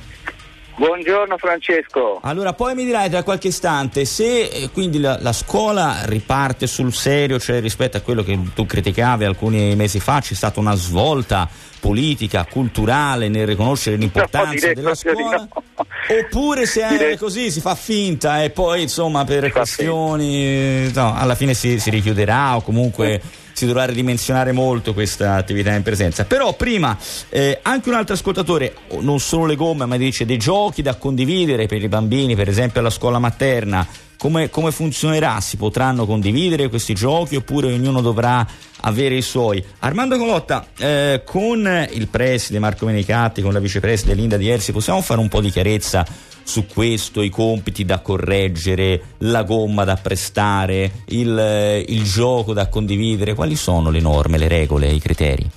[0.76, 2.20] Buongiorno Francesco.
[2.22, 6.92] Allora, poi mi dirai tra qualche istante se eh, quindi la, la, scuola riparte sul
[6.92, 11.48] serio, cioè rispetto a quello che tu criticavi alcuni mesi fa, c'è stata una svolta
[11.80, 15.85] politica, culturale nel riconoscere l'importanza no, della scuola, no.
[16.08, 21.54] Oppure se è così si fa finta e poi insomma per questioni no, alla fine
[21.54, 23.20] si, si richiuderà o comunque
[23.56, 26.26] si dovrà ridimensionare molto questa attività in presenza.
[26.26, 26.94] Però prima
[27.30, 31.64] eh, anche un altro ascoltatore, non solo le gomme, ma dice dei giochi da condividere
[31.64, 33.86] per i bambini, per esempio alla scuola materna.
[34.26, 35.40] Come, come, funzionerà?
[35.40, 38.44] Si potranno condividere questi giochi oppure ognuno dovrà
[38.80, 39.64] avere i suoi?
[39.78, 45.20] Armando Colotta, eh, con il preside Marco Menicatti, con la vicepreside Linda Diersi, possiamo fare
[45.20, 46.04] un po' di chiarezza
[46.42, 53.32] su questo, i compiti da correggere, la gomma da prestare, il, il gioco da condividere?
[53.32, 55.48] Quali sono le norme, le regole, i criteri?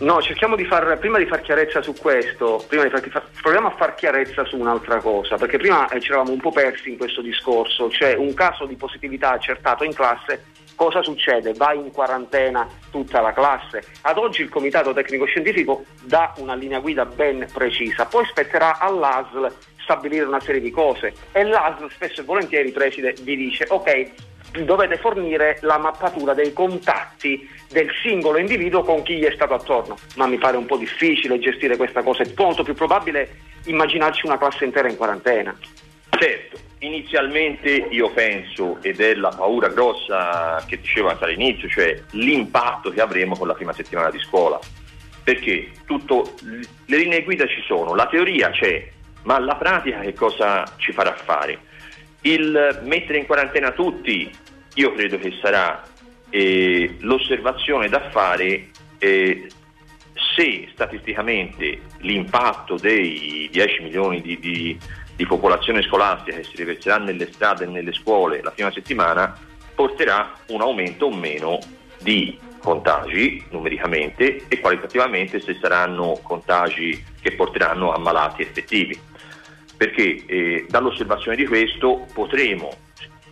[0.00, 3.70] No, cerchiamo di far, prima di far chiarezza su questo, prima di far, proviamo a
[3.70, 7.22] far chiarezza su un'altra cosa, perché prima eh, ci eravamo un po' persi in questo
[7.22, 11.54] discorso, cioè un caso di positività accertato in classe, cosa succede?
[11.54, 13.84] Va in quarantena tutta la classe.
[14.02, 19.50] Ad oggi il Comitato Tecnico Scientifico dà una linea guida ben precisa, poi spetterà all'ASL
[19.86, 24.12] stabilire una serie di cose e l'ASL spesso e volentieri preside vi dice ok
[24.64, 29.96] dovete fornire la mappatura dei contatti del singolo individuo con chi gli è stato attorno,
[30.16, 34.38] ma mi pare un po' difficile gestire questa cosa, è molto più probabile immaginarci una
[34.38, 35.56] classe intera in quarantena.
[36.18, 42.90] Certo, inizialmente io penso, ed è la paura grossa che dicevo anche all'inizio, cioè l'impatto
[42.90, 44.58] che avremo con la prima settimana di scuola,
[45.22, 48.88] perché tutto, le linee guida ci sono, la teoria c'è,
[49.24, 51.58] ma la pratica che cosa ci farà fare?
[52.22, 54.30] Il mettere in quarantena tutti,
[54.76, 55.82] io credo che sarà
[56.30, 58.68] eh, l'osservazione da fare
[58.98, 59.48] eh,
[60.34, 64.78] se statisticamente l'impatto dei 10 milioni di, di,
[65.14, 69.34] di, popolazione scolastica che si riverserà nelle strade e nelle scuole la prima settimana
[69.74, 71.58] porterà un aumento o meno
[72.00, 78.98] di contagi numericamente e qualitativamente se saranno contagi che porteranno a malati effettivi.
[79.76, 82.84] Perché eh, dall'osservazione di questo potremo,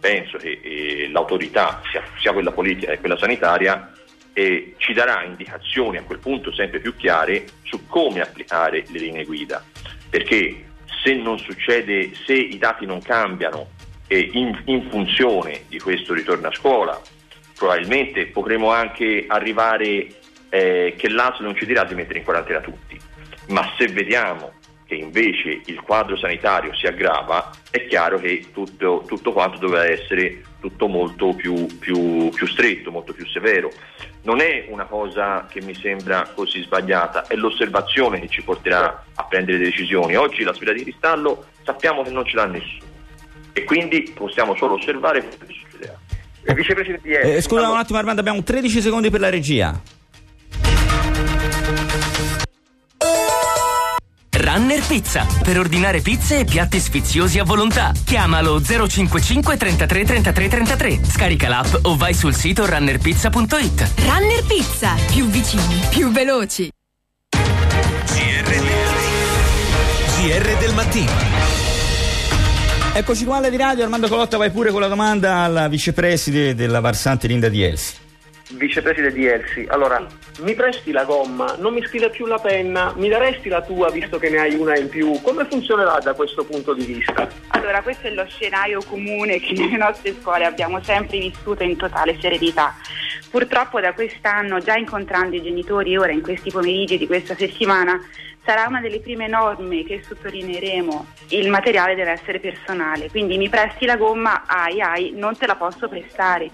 [0.04, 3.90] penso che eh, l'autorità, sia, sia, quella politica che quella sanitaria,
[4.34, 9.24] eh, ci darà indicazioni a quel punto sempre più chiare su come applicare le linee
[9.24, 9.64] guida,
[10.10, 10.66] perché
[11.02, 13.70] se non succede, se i dati non cambiano
[14.08, 17.00] in, in funzione di questo ritorno a scuola,
[17.56, 20.06] probabilmente potremo anche arrivare
[20.50, 23.00] eh, che l'ASL non ci dirà di mettere in quarantena tutti,
[23.48, 24.52] ma se vediamo
[24.86, 30.42] che invece il quadro sanitario si aggrava, è chiaro che tutto, tutto quanto dovrà essere
[30.60, 33.70] tutto molto più, più, più, stretto, molto più severo.
[34.22, 39.24] Non è una cosa che mi sembra così sbagliata, è l'osservazione che ci porterà a
[39.24, 40.16] prendere decisioni.
[40.16, 42.92] Oggi la sfera di cristallo sappiamo che non ce l'ha nessuno
[43.52, 45.98] e quindi possiamo solo osservare quello che succederà.
[46.54, 49.80] Vicepresidente, eh, scusa un attimo Armando, abbiamo 13 secondi per la regia.
[54.54, 55.26] Runner Pizza.
[55.42, 57.92] Per ordinare pizze e piatti sfiziosi a volontà.
[58.04, 61.00] Chiamalo 055 33 33 33.
[61.04, 63.92] Scarica l'app o vai sul sito runnerpizza.it.
[63.96, 64.94] Runner Pizza.
[65.10, 66.70] Più vicini, più veloci.
[67.30, 68.62] GR,
[70.20, 71.10] GR del mattino.
[72.92, 76.78] Eccoci qua alla di radio, Armando Colotta vai pure con la domanda alla vicepreside della
[76.78, 78.02] Varsante Linda di Elsi
[78.50, 80.04] vicepresidente di Elsi, allora
[80.40, 84.18] mi presti la gomma, non mi scrive più la penna, mi daresti la tua visto
[84.18, 85.20] che ne hai una in più?
[85.22, 87.28] Come funzionerà da questo punto di vista?
[87.48, 92.18] Allora, questo è lo scenario comune che nelle nostre scuole abbiamo sempre vissuto in totale
[92.20, 92.74] serenità.
[93.30, 97.98] Purtroppo da quest'anno, già incontrando i genitori ora in questi pomeriggi di questa settimana,
[98.44, 101.06] sarà una delle prime norme che sottolineeremo.
[101.28, 105.56] Il materiale deve essere personale, quindi mi presti la gomma, ai ai, non te la
[105.56, 106.50] posso prestare.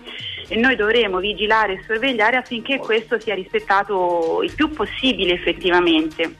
[0.53, 6.39] E noi dovremo vigilare e sorvegliare affinché questo sia rispettato il più possibile effettivamente.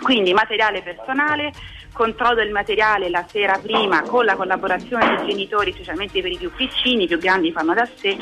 [0.00, 1.52] Quindi materiale personale,
[1.92, 6.50] controllo del materiale la sera prima con la collaborazione dei genitori, specialmente per i più
[6.50, 8.16] piccini, i più grandi fanno da sé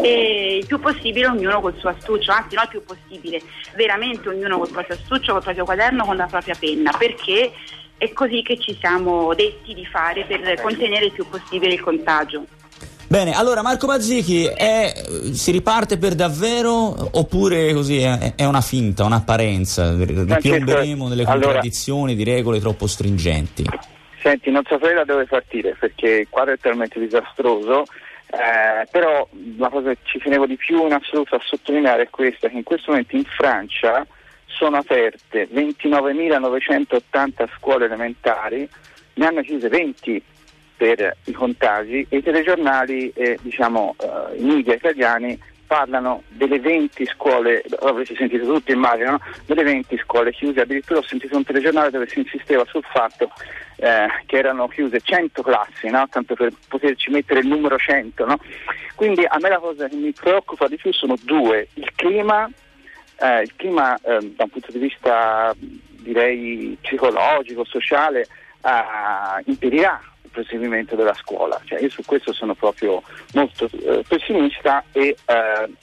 [0.00, 3.42] e il più possibile ognuno col suo astuccio, anzi non il più possibile,
[3.74, 7.50] veramente ognuno col proprio astuccio, col proprio quaderno, con la propria penna, perché
[7.96, 12.44] è così che ci siamo detti di fare per contenere il più possibile il contagio.
[13.08, 14.92] Bene, allora Marco Mazzichi, è,
[15.32, 19.96] si riparte per davvero oppure così è, è una finta, un'apparenza?
[19.96, 23.64] Ripiomberemo nelle contraddizioni allora, di regole troppo stringenti?
[24.20, 27.84] Senti, non saprei da dove partire perché il quadro è talmente disastroso,
[28.26, 32.48] eh, però la cosa che ci tenevo di più in assoluto a sottolineare è questa,
[32.48, 34.06] che in questo momento in Francia
[34.44, 38.68] sono aperte 29.980 scuole elementari,
[39.14, 40.22] ne hanno chiuse 20
[40.78, 47.04] per i contagi e i telegiornali e diciamo, eh, i media italiani parlano delle 20
[47.06, 49.20] scuole, avrete sentito tutti immagino, no?
[49.44, 53.30] delle 20 scuole chiuse, addirittura ho sentito un telegiornale dove si insisteva sul fatto
[53.76, 56.06] eh, che erano chiuse 100 classi, no?
[56.08, 58.24] tanto per poterci mettere il numero 100.
[58.24, 58.38] No?
[58.94, 62.48] Quindi a me la cosa che mi preoccupa di più sono due, il clima,
[63.20, 70.00] eh, il clima eh, da un punto di vista direi psicologico, sociale, eh, impedirà
[70.30, 71.60] proseguimento della scuola.
[71.64, 73.02] Cioè, io su questo sono proprio
[73.34, 75.16] molto eh, pessimista e eh,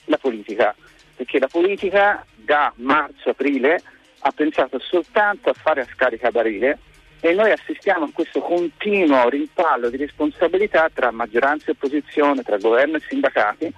[0.04, 0.74] la politica,
[1.14, 3.82] perché la politica da marzo-aprile
[4.20, 6.78] ha pensato soltanto a fare a scarica barile
[7.20, 12.98] e noi assistiamo a questo continuo rimpallo di responsabilità tra maggioranza e opposizione, tra governo
[12.98, 13.72] e sindacati.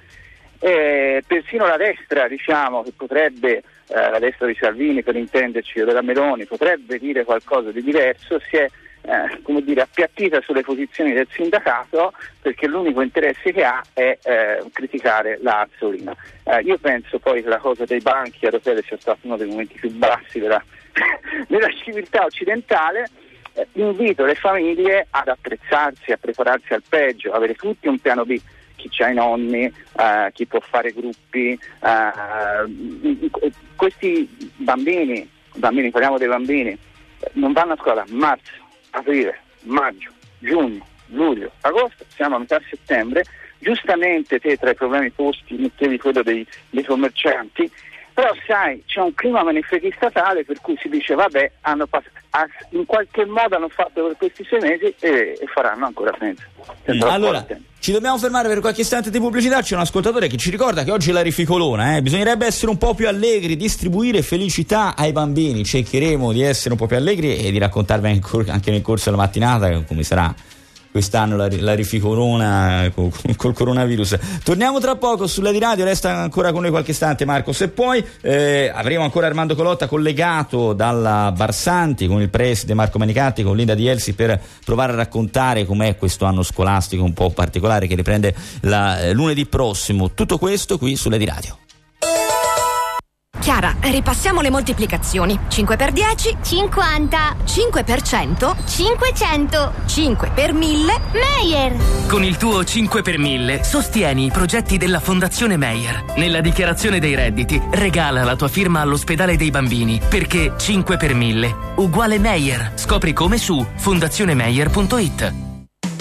[0.61, 5.85] E persino la destra, diciamo, che potrebbe, eh, la destra di Salvini per intenderci, o
[5.85, 8.69] della Meloni, potrebbe dire qualcosa di diverso, si è
[9.09, 14.63] eh, come dire, appiattita sulle posizioni del sindacato perché l'unico interesse che ha è eh,
[14.71, 16.15] criticare la Azzolina.
[16.45, 19.49] Eh, io penso poi che la cosa dei banchi a rotelle sia stato uno dei
[19.49, 20.63] momenti più bassi della,
[21.49, 23.09] della civiltà occidentale.
[23.55, 28.39] Eh, invito le famiglie ad attrezzarsi, a prepararsi al peggio, avere tutti un piano B
[28.77, 31.59] chi ha i nonni, eh, chi può fare gruppi.
[31.81, 33.19] Eh,
[33.75, 36.79] questi bambini, bambini, parliamo dei bambini,
[37.33, 38.68] non vanno a scuola a marzo,
[38.99, 43.25] aprile, maggio, giugno, luglio, agosto, siamo a metà settembre,
[43.59, 47.71] giustamente te tra i problemi posti mettevi quello dei, dei commercianti,
[48.19, 51.53] però sai c'è un clima menefreghista tale per cui si dice vabbè
[51.89, 52.11] pass-
[52.71, 56.43] in qualche modo hanno fatto per questi sei mesi e, e faranno ancora senza.
[57.09, 57.47] Allora,
[57.79, 59.63] ci dobbiamo fermare per qualche istante di pubblicità.
[59.63, 61.95] C'è un ascoltatore che ci ricorda che oggi è la rificolona.
[61.95, 62.03] Eh?
[62.03, 65.65] Bisognerebbe essere un po' più allegri, distribuire felicità ai bambini.
[65.65, 69.85] Cercheremo di essere un po' più allegri e di raccontarvi anche nel corso della mattinata
[69.85, 70.35] come sarà
[70.99, 74.19] quest'anno la, la rificorona col, col, coronavirus.
[74.43, 78.05] Torniamo tra poco sulla di radio, resta ancora con noi qualche istante Marco, se poi
[78.21, 83.75] eh, avremo ancora Armando Colotta collegato dalla Barsanti con il preside Marco Manicatti, con Linda
[83.75, 88.35] Di Elsi per provare a raccontare com'è questo anno scolastico un po' particolare che riprende
[88.63, 90.13] la, eh, lunedì prossimo.
[90.15, 91.59] Tutto questo qui sulla di radio.
[93.41, 95.39] Chiara, ripassiamo le moltiplicazioni.
[95.49, 96.37] 5 per 10?
[96.43, 97.37] 50.
[97.45, 98.57] 5 per 100?
[98.67, 99.73] 500.
[99.87, 101.01] 5 per 1000?
[101.13, 101.77] Meyer.
[102.09, 106.05] Con il tuo 5 per 1000 sostieni i progetti della Fondazione Meyer.
[106.17, 111.57] Nella dichiarazione dei redditi regala la tua firma all'ospedale dei bambini perché 5 per 1000
[111.77, 112.73] uguale Meyer.
[112.75, 115.48] Scopri come su fondazionemeyer.it.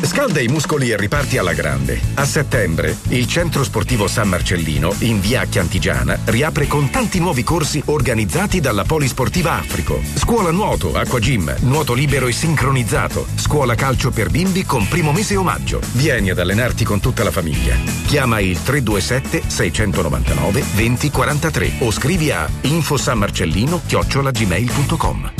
[0.02, 2.00] Scalda i muscoli e riparti alla grande.
[2.16, 7.82] A settembre, il centro sportivo San Marcellino, in via Chiantigiana, riapre con tanti nuovi corsi
[7.86, 10.02] organizzati dalla Polisportiva Africo.
[10.16, 15.36] Scuola nuoto, acqua gym, nuoto libero e sincronizzato, scuola calcio per bimbi con primo mese
[15.36, 15.82] omaggio.
[15.94, 17.76] Vieni ad allenarti con tutta la famiglia.
[18.06, 25.37] Chiama il 327 699 2043 o scrivi a infosanmarcellino chiocciolagmail.com.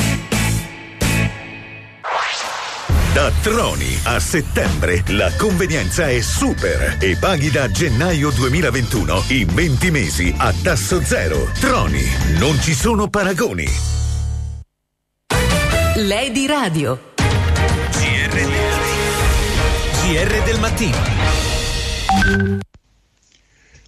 [3.18, 9.90] Da Troni a settembre la convenienza è super e paghi da gennaio 2021 in 20
[9.90, 11.50] mesi a tasso zero.
[11.60, 12.04] Troni,
[12.38, 13.66] non ci sono paragoni.
[15.96, 17.14] Lady Radio.
[17.16, 18.50] GR,
[20.04, 20.98] GR del mattino.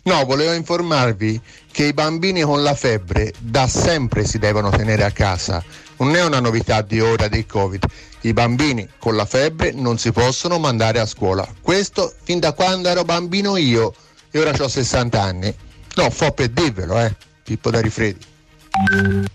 [0.02, 1.40] No, volevo informarvi
[1.72, 5.64] che i bambini con la febbre da sempre si devono tenere a casa.
[6.00, 7.86] Non è una novità di ora del Covid
[8.22, 11.48] i bambini con la febbre non si possono mandare a scuola.
[11.62, 13.94] Questo fin da quando ero bambino io
[14.30, 15.56] e ora ho 60 anni.
[15.96, 18.26] No, fo per dirvelo, eh, Pippo da Rifredi.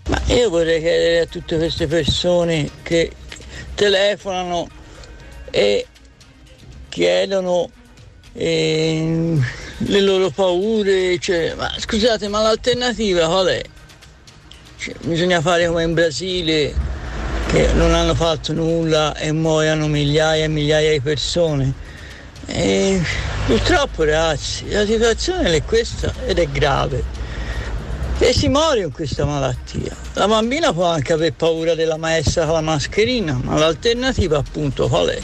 [0.07, 3.11] Ma io vorrei chiedere a tutte queste persone che
[3.73, 4.67] telefonano
[5.49, 5.85] e
[6.89, 7.69] chiedono
[8.33, 9.37] eh,
[9.77, 13.63] le loro paure, cioè, ma scusate, ma l'alternativa qual è?
[14.77, 16.73] Cioè, bisogna fare come in Brasile,
[17.47, 21.73] che non hanno fatto nulla e muoiono migliaia e migliaia di persone.
[22.47, 23.01] E
[23.47, 27.03] purtroppo ragazzi la situazione è questa ed è grave
[28.19, 29.95] e si muore in questa malattia.
[30.13, 35.07] La bambina può anche aver paura della maestra con la mascherina, ma l'alternativa appunto qual
[35.07, 35.21] è?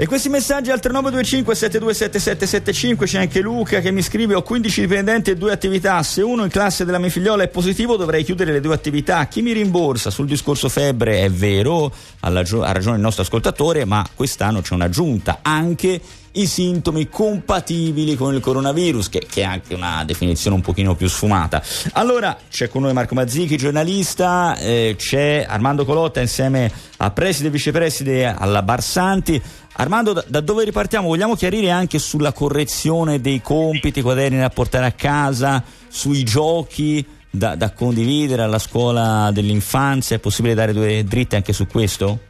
[0.00, 5.28] E questi messaggi al 3925 727775 c'è anche Luca che mi scrive ho 15 dipendenti
[5.28, 8.60] e due attività, se uno in classe della mia figliola è positivo dovrei chiudere le
[8.60, 10.08] due attività, chi mi rimborsa?
[10.08, 16.00] Sul discorso febbre è vero, ha ragione il nostro ascoltatore, ma quest'anno c'è un'aggiunta, anche
[16.32, 21.08] i sintomi compatibili con il coronavirus, che, che, è anche una definizione un pochino più
[21.08, 21.62] sfumata.
[21.92, 27.50] Allora c'è con noi Marco Mazzichi, giornalista, eh, c'è Armando Colotta insieme a preside e
[27.50, 29.40] vicepreside alla Barsanti.
[29.74, 31.08] Armando, da, da, dove ripartiamo?
[31.08, 37.54] Vogliamo chiarire anche sulla correzione dei compiti, quaderni da portare a casa, sui giochi da,
[37.54, 40.16] da condividere alla scuola dell'infanzia?
[40.16, 42.28] È possibile dare due dritte anche su questo?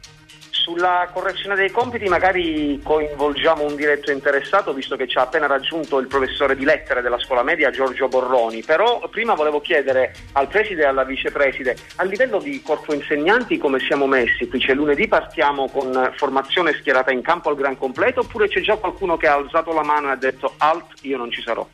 [0.61, 5.97] Sulla correzione dei compiti magari coinvolgiamo un diretto interessato visto che ci ha appena raggiunto
[5.97, 10.83] il professore di lettere della scuola media Giorgio Borroni, però prima volevo chiedere al preside
[10.83, 14.47] e alla vicepreside a livello di corpo insegnanti come siamo messi?
[14.47, 18.75] Qui c'è lunedì partiamo con formazione schierata in campo al gran completo oppure c'è già
[18.75, 21.67] qualcuno che ha alzato la mano e ha detto alt io non ci sarò?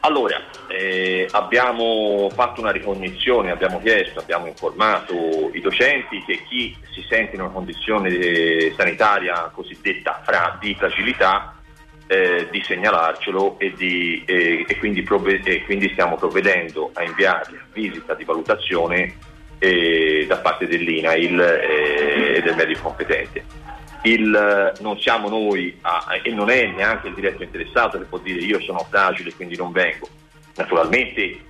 [0.00, 7.04] Allora, eh, abbiamo fatto una ricognizione, abbiamo chiesto, abbiamo informato i docenti che chi si
[7.08, 11.58] sente in una condizione sanitaria cosiddetta fra, di fragilità
[12.06, 17.66] eh, di segnalarcelo e, di, eh, e, quindi prove- e, quindi stiamo provvedendo a inviare
[17.72, 19.16] visita di valutazione
[19.58, 23.67] eh, da parte dell'INAIL eh, e del medico competente
[24.02, 28.40] il, non siamo noi a, e non è neanche il diretto interessato che può dire
[28.40, 30.08] io sono fragile e quindi non vengo.
[30.56, 31.40] Naturalmente eh,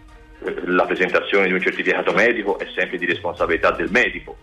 [0.64, 4.36] la presentazione di un certificato medico è sempre di responsabilità del medico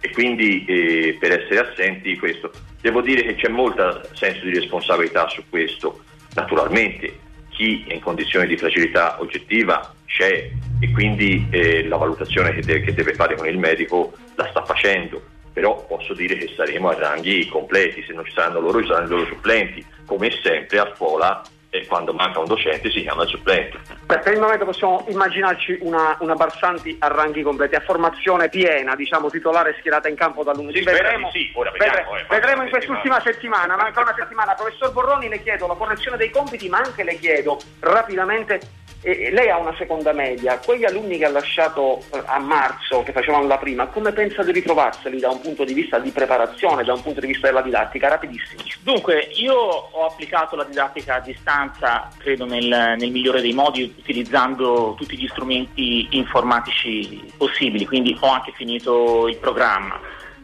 [0.00, 2.50] e quindi eh, per essere assenti questo.
[2.80, 6.02] Devo dire che c'è molto senso di responsabilità su questo.
[6.34, 10.50] Naturalmente chi è in condizioni di fragilità oggettiva c'è
[10.80, 14.64] e quindi eh, la valutazione che deve, che deve fare con il medico la sta
[14.64, 15.22] facendo
[15.52, 19.06] però posso dire che saremo a ranghi completi, se non ci saranno loro ci saranno
[19.06, 21.42] i loro supplenti, come sempre a scuola
[21.74, 23.78] e quando manca un docente si chiama il supplente.
[24.04, 28.94] Beh, per il momento possiamo immaginarci una, una, Barsanti a ranghi completi, a formazione piena,
[28.94, 30.78] diciamo titolare schierata in campo da lunedì.
[30.78, 34.52] Sì, vedremo, sì, vediamo, vedremo, eh, vedremo in quest'ultima settimana, manca una settimana.
[34.52, 38.60] Professor Borroni le chiedo la correzione dei compiti, ma anche le chiedo rapidamente
[39.02, 43.10] e lei ha una seconda media, quegli alunni che ha lasciato eh, a marzo, che
[43.10, 46.92] facevano la prima, come pensa di ritrovarseli da un punto di vista di preparazione, da
[46.92, 48.08] un punto di vista della didattica?
[48.08, 48.62] Rapidissimo.
[48.82, 54.94] Dunque, io ho applicato la didattica a distanza, credo nel, nel migliore dei modi, utilizzando
[54.96, 60.00] tutti gli strumenti informatici possibili, quindi ho anche finito il programma.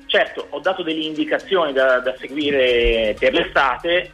[0.06, 4.12] Certo, ho dato delle indicazioni da, da seguire per l'estate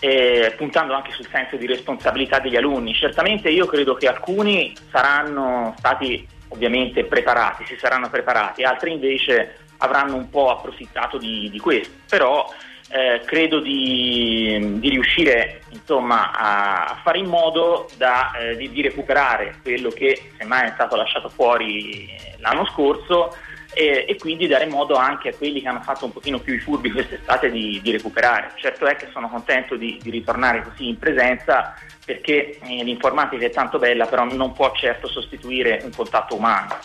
[0.00, 2.94] eh, puntando anche sul senso di responsabilità degli alunni.
[2.94, 10.16] Certamente io credo che alcuni saranno stati ovviamente preparati, si saranno preparati, altri invece avranno
[10.16, 12.48] un po' approfittato di, di questo, però
[12.90, 19.56] eh, credo di, di riuscire insomma, a, fare in modo da, eh, di, di recuperare
[19.62, 23.36] quello che semmai è stato lasciato fuori l'anno scorso
[23.74, 26.58] e, e, quindi dare modo anche a quelli che hanno fatto un pochino più i
[26.58, 28.52] furbi quest'estate di, di recuperare.
[28.56, 33.50] Certo è che sono contento di, di ritornare così in presenza perché eh, l'informatica è
[33.50, 36.76] tanto bella, però non può certo sostituire un contatto umano.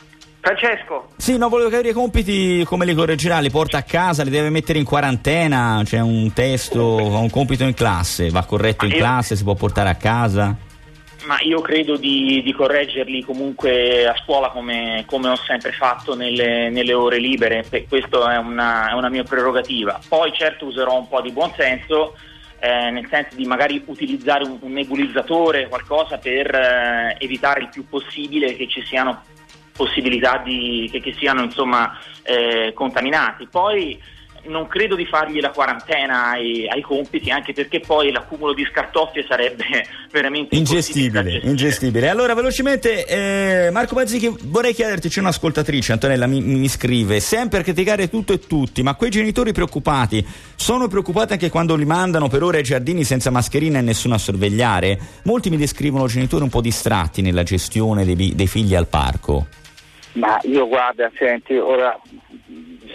[0.41, 1.07] Francesco.
[1.15, 4.49] Sì, no, volevo capire i compiti come li correggerà, li porta a casa, li deve
[4.49, 9.43] mettere in quarantena, c'è un testo, un compito in classe, va corretto in classe, si
[9.43, 10.71] può portare a casa?
[11.25, 16.69] Ma io credo di, di, correggerli comunque a scuola come, come ho sempre fatto nelle,
[16.69, 19.99] nelle ore libere, questa è una, è una, mia prerogativa.
[20.05, 22.17] Poi certo userò un po' di buonsenso,
[22.59, 27.87] eh, nel senso di magari utilizzare un, un nebulizzatore, qualcosa per eh, evitare il più
[27.87, 29.23] possibile che ci siano
[29.73, 33.47] possibilità di, che, che siano insomma, eh, contaminati.
[33.47, 33.97] Poi
[34.45, 39.25] non credo di fargli la quarantena ai, ai, compiti, anche perché poi l'accumulo di scartoffie
[39.27, 39.63] sarebbe
[40.11, 41.39] veramente ingestibile.
[41.43, 42.09] ingestibile.
[42.09, 47.63] Allora, velocemente, eh, Marco Mazzichi, vorrei chiederti: c'è un'ascoltatrice, Antonella, mi, mi scrive: sempre a
[47.63, 50.25] criticare tutto e tutti, ma quei genitori preoccupati
[50.55, 54.17] sono preoccupati anche quando li mandano per ore ai giardini senza mascherina e nessuno a
[54.17, 54.99] sorvegliare?
[55.23, 59.47] Molti mi descrivono genitori un po' distratti nella gestione dei, dei figli al parco.
[60.13, 61.99] Ma io guarda, senti, ora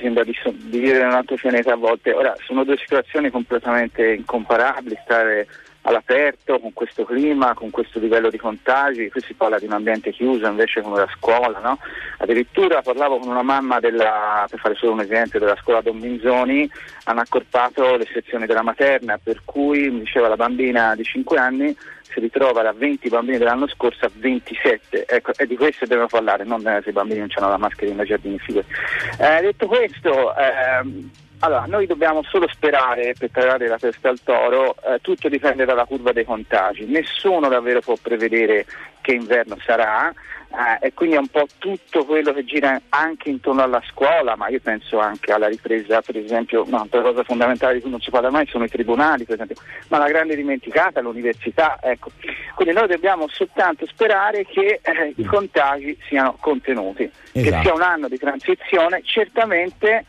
[0.01, 2.13] sembra di, di vivere un altro pianeta a volte.
[2.13, 5.47] Ora, sono due situazioni completamente incomparabili, stare
[5.83, 10.13] all'aperto con questo clima, con questo livello di contagi, qui si parla di un ambiente
[10.13, 11.79] chiuso invece come la scuola, no?
[12.19, 16.69] addirittura parlavo con una mamma della, per fare solo un esempio della scuola Don Binzoni,
[17.05, 21.77] hanno accorpato le sezioni della materna per cui mi diceva la bambina di 5 anni
[22.11, 26.45] si ritrova da 20 bambini dell'anno scorso a 27, ecco, e di questo dobbiamo parlare,
[26.45, 28.73] non se i bambini non hanno la mascherina nei giardini, figurati.
[29.19, 31.11] Eh, detto questo, ehm,
[31.41, 35.85] Allora, noi dobbiamo solo sperare per tirare la testa al toro, eh, tutto dipende dalla
[35.85, 38.67] curva dei contagi, nessuno davvero può prevedere
[39.01, 40.13] che inverno sarà
[40.51, 44.49] eh, e quindi è un po' tutto quello che gira anche intorno alla scuola, ma
[44.49, 48.11] io penso anche alla ripresa, per esempio, no, una cosa fondamentale di cui non si
[48.11, 49.57] parla mai sono i tribunali, per esempio,
[49.89, 52.11] ma la grande dimenticata è l'università, ecco.
[52.55, 57.63] Quindi noi dobbiamo soltanto sperare che eh, i contagi siano contenuti, che Esatto.
[57.63, 60.05] sia un anno di transizione, certamente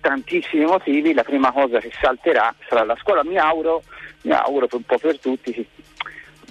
[0.00, 3.82] tantissimi motivi la prima cosa che salterà sarà la scuola, mi auguro,
[4.22, 5.66] mi auguro un po' per tutti che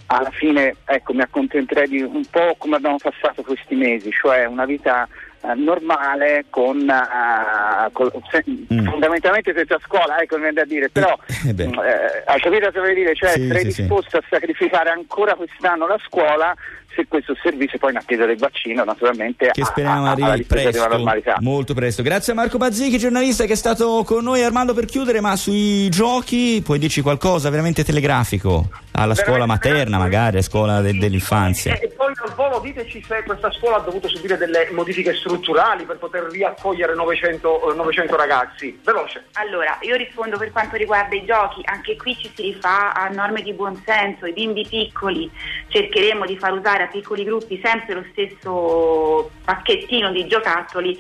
[0.08, 4.64] alla fine ecco, mi accontenterei di un po' come abbiamo passato questi mesi, cioè una
[4.66, 5.06] vita
[5.42, 8.44] eh, normale con, eh, col- se-
[8.86, 11.14] fondamentalmente senza scuola, ecco mi viene da dire, però
[11.46, 13.16] Eh eh, hai capito cosa voglio dire?
[13.16, 13.82] Cioè Sì, sarei sì, sì.
[13.82, 16.56] disposto a sacrificare ancora quest'anno la scuola
[16.96, 20.46] se questo servizio poi in attesa del vaccino naturalmente Che a- speriamo a- alla arrivi
[20.46, 21.36] presto, normalità.
[21.42, 22.02] molto presto.
[22.02, 24.44] Grazie a Marco Bazzichi, giornalista che è stato con noi.
[24.44, 28.70] Armando, per chiudere, ma sui giochi puoi dirci qualcosa veramente telegrafico?
[28.94, 31.78] Alla scuola materna, magari, a scuola de- dell'infanzia.
[31.78, 35.98] E poi al volo diteci se questa scuola ha dovuto subire delle modifiche strutturali per
[35.98, 38.80] poter riaccogliere 900, eh, 900 ragazzi.
[38.84, 39.26] Veloce.
[39.34, 43.44] Allora, io rispondo per quanto riguarda i giochi, anche qui ci si rifà a norme
[43.44, 45.30] di buonsenso, i bimbi piccoli
[45.68, 50.98] cercheremo di far usare a piccoli gruppi sempre lo stesso pacchettino di giocattoli,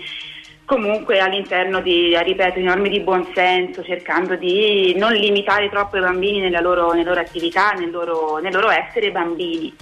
[0.65, 6.51] comunque all'interno di, ripeto, di norme di buonsenso, cercando di non limitare troppo i bambini
[6.61, 9.73] loro, nelle loro attività, nel loro, nel loro essere bambini.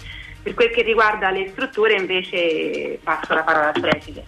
[0.43, 4.23] Per quel che riguarda le strutture invece passo la parola al preside.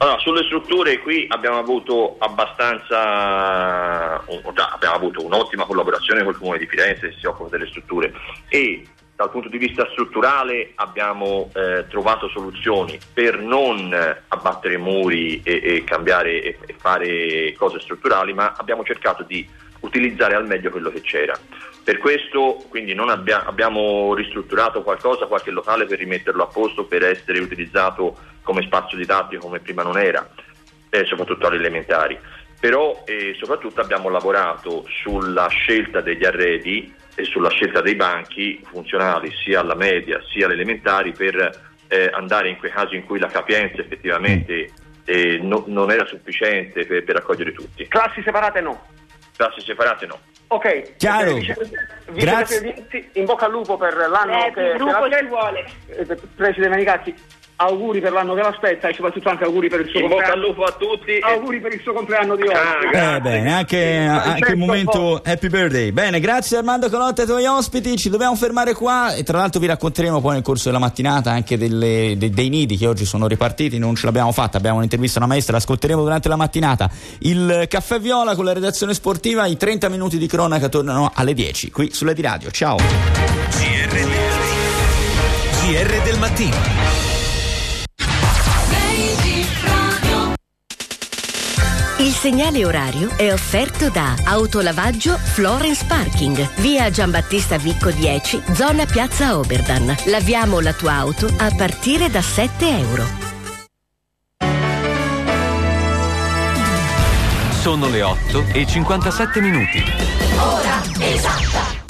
[0.00, 7.08] Allora, sulle strutture qui abbiamo avuto abbastanza, abbiamo avuto un'ottima collaborazione col Comune di Firenze
[7.08, 8.12] che si occupa delle strutture
[8.48, 8.86] e
[9.18, 13.92] dal punto di vista strutturale abbiamo eh, trovato soluzioni per non
[14.28, 19.44] abbattere muri e, e cambiare e, e fare cose strutturali, ma abbiamo cercato di
[19.80, 21.36] utilizzare al meglio quello che c'era.
[21.82, 27.40] Per questo quindi abbia- abbiamo ristrutturato qualcosa, qualche locale per rimetterlo a posto per essere
[27.40, 30.30] utilizzato come spazio didattico come prima non era,
[30.90, 32.16] eh, soprattutto alle elementari.
[32.60, 39.30] Però eh, soprattutto abbiamo lavorato sulla scelta degli arredi e sulla scelta dei banchi funzionali
[39.44, 43.28] sia alla media sia alle elementari per eh, andare in quei casi in cui la
[43.28, 44.70] capienza effettivamente
[45.04, 47.86] eh, no- non era sufficiente per, per accogliere tutti.
[47.88, 48.86] Classi separate no.
[49.36, 50.18] Classi separate no.
[50.48, 50.96] Ok.
[50.96, 51.30] Chiaro.
[51.30, 51.56] Eh, vice-
[52.12, 52.86] Grazie.
[53.14, 55.64] in bocca al lupo per l'anno Eh, che, il che gruppo la- vuole.
[55.86, 56.04] Eh,
[56.34, 57.14] Presidente Menicazzi,
[57.60, 60.30] auguri per l'anno che l'aspetta e soprattutto anche auguri per il suo In bocca al
[60.32, 60.46] compleanno.
[60.48, 61.18] lupo a tutti.
[61.20, 62.86] Auguri per il suo compleanno di oggi.
[62.92, 65.90] Eh bene, anche, anche il momento happy birthday.
[65.90, 67.96] Bene, grazie Armando Colotta e ai tuoi ospiti.
[67.96, 71.58] Ci dobbiamo fermare qua e tra l'altro vi racconteremo poi nel corso della mattinata anche
[71.58, 73.78] delle- de- dei nidi che oggi sono ripartiti.
[73.78, 76.88] Non ce l'abbiamo fatta, abbiamo un'intervista a una maestra, l'ascolteremo durante la mattinata.
[77.20, 81.70] Il caffè viola con la redazione sportiva, i 30 minuti di cronaca tornano alle 10
[81.72, 82.50] qui sulle di radio.
[82.52, 82.76] Ciao.
[85.66, 87.07] GR del mattino.
[92.18, 99.94] Segnale orario è offerto da Autolavaggio Florence Parking, via Giambattista Vicco 10, zona Piazza Oberdan.
[100.06, 103.06] Laviamo la tua auto a partire da 7 euro.
[107.60, 109.80] Sono le 8 e 57 minuti.
[110.38, 111.86] Ora esatta.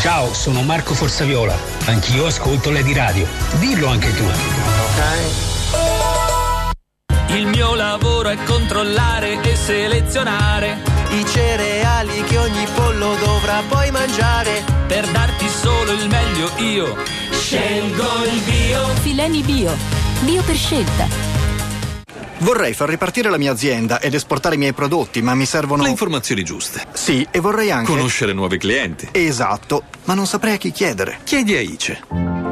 [0.00, 1.56] Ciao, sono Marco Forsaviola.
[1.86, 3.26] Anch'io ascolto Lady Radio.
[3.58, 5.53] Dillo anche tu.
[7.34, 10.80] Il mio lavoro è controllare e selezionare
[11.10, 14.62] i cereali che ogni pollo dovrà poi mangiare.
[14.86, 16.96] per darti solo il meglio io
[17.32, 18.86] scelgo il bio.
[19.00, 19.76] Fileni Bio.
[20.20, 21.33] Bio per scelta.
[22.44, 25.82] Vorrei far ripartire la mia azienda ed esportare i miei prodotti, ma mi servono.
[25.82, 26.84] Le informazioni giuste.
[26.92, 27.90] Sì, e vorrei anche.
[27.90, 29.08] Conoscere nuovi clienti.
[29.12, 31.20] Esatto, ma non saprei a chi chiedere.
[31.24, 32.02] Chiedi a ICE.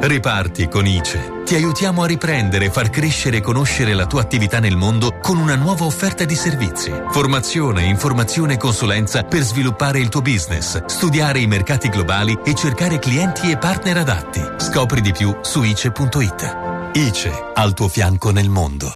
[0.01, 1.41] Riparti con ICE.
[1.45, 5.55] Ti aiutiamo a riprendere far crescere e conoscere la tua attività nel mondo con una
[5.55, 6.91] nuova offerta di servizi.
[7.11, 12.97] Formazione, informazione e consulenza per sviluppare il tuo business, studiare i mercati globali e cercare
[12.97, 14.41] clienti e partner adatti.
[14.57, 16.57] Scopri di più su ice.it.
[16.93, 18.93] ICE, al tuo fianco nel mondo.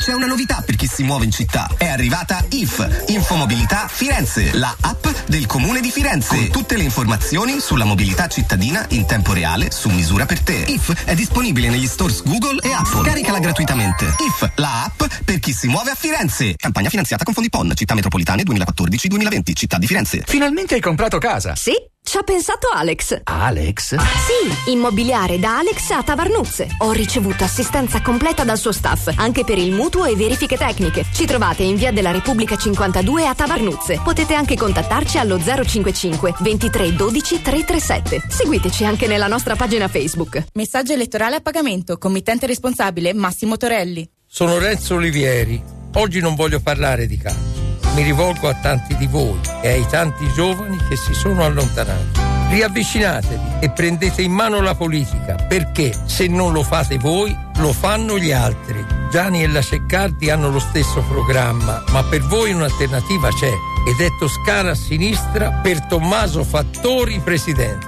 [0.00, 1.68] C'è una novità per chi si muove in città.
[1.76, 6.36] È arrivata IF, Infomobilità Firenze, la app del comune di Firenze.
[6.36, 10.64] Con tutte le informazioni sulla mobilità cittadina in tempo reale, su misura per te.
[10.68, 13.02] IF è disponibile negli stores Google e Apple.
[13.02, 14.06] Scaricala gratuitamente.
[14.06, 16.54] IF, la app per chi si muove a Firenze.
[16.56, 20.22] Campagna finanziata con fondi PON, città metropolitane 2014-2020, città di Firenze.
[20.26, 21.54] Finalmente hai comprato casa?
[21.54, 21.72] Sì,
[22.02, 23.20] Ci ha pensato Alex.
[23.22, 23.94] Alex?
[23.94, 26.66] Sì, immobiliare da Alex a Tavarnuzze.
[26.78, 31.04] Ho ricevuto assistenza completa dal suo staff, anche per il mutuo e verifiche tecniche.
[31.12, 34.00] Ci trovate in via della Repubblica 52 a Tavarnuzze.
[34.02, 38.22] Potete anche contattarci allo 055 23 12 337.
[38.28, 40.46] Seguiteci anche nella nostra pagina Facebook.
[40.54, 41.96] Messaggio elettorale a pagamento.
[41.96, 44.08] Committente responsabile Massimo Torelli.
[44.26, 45.62] Sono Renzo Olivieri.
[45.94, 47.59] Oggi non voglio parlare di calcio.
[48.00, 52.18] Mi rivolgo a tanti di voi e ai tanti giovani che si sono allontanati.
[52.48, 58.18] Riavvicinatevi e prendete in mano la politica perché se non lo fate voi, lo fanno
[58.18, 58.82] gli altri.
[59.10, 63.52] Gianni e la Ceccardi hanno lo stesso programma, ma per voi un'alternativa c'è
[63.86, 67.86] ed è Toscana a sinistra per Tommaso Fattori presidente.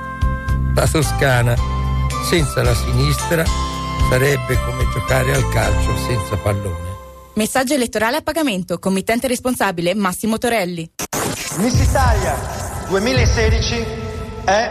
[0.74, 1.56] La Toscana
[2.28, 3.44] senza la sinistra
[4.10, 6.91] sarebbe come giocare al calcio senza pallone.
[7.34, 8.78] Messaggio elettorale a pagamento.
[8.78, 10.90] Committente responsabile Massimo Torelli.
[11.56, 12.36] Miss Italia
[12.88, 13.86] 2016
[14.44, 14.70] è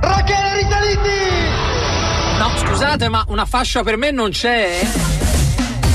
[0.00, 2.38] Rachele Risaliti!
[2.38, 4.80] No, scusate, ma una fascia per me non c'è?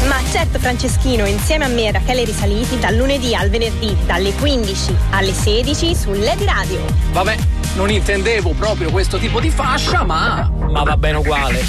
[0.07, 4.95] Ma certo Franceschino, insieme a me e Rachele Risaliti, dal lunedì al venerdì, dalle 15
[5.11, 6.83] alle 16 su LED Radio.
[7.11, 7.37] Vabbè,
[7.75, 11.59] non intendevo proprio questo tipo di fascia, ma, ma va bene uguale.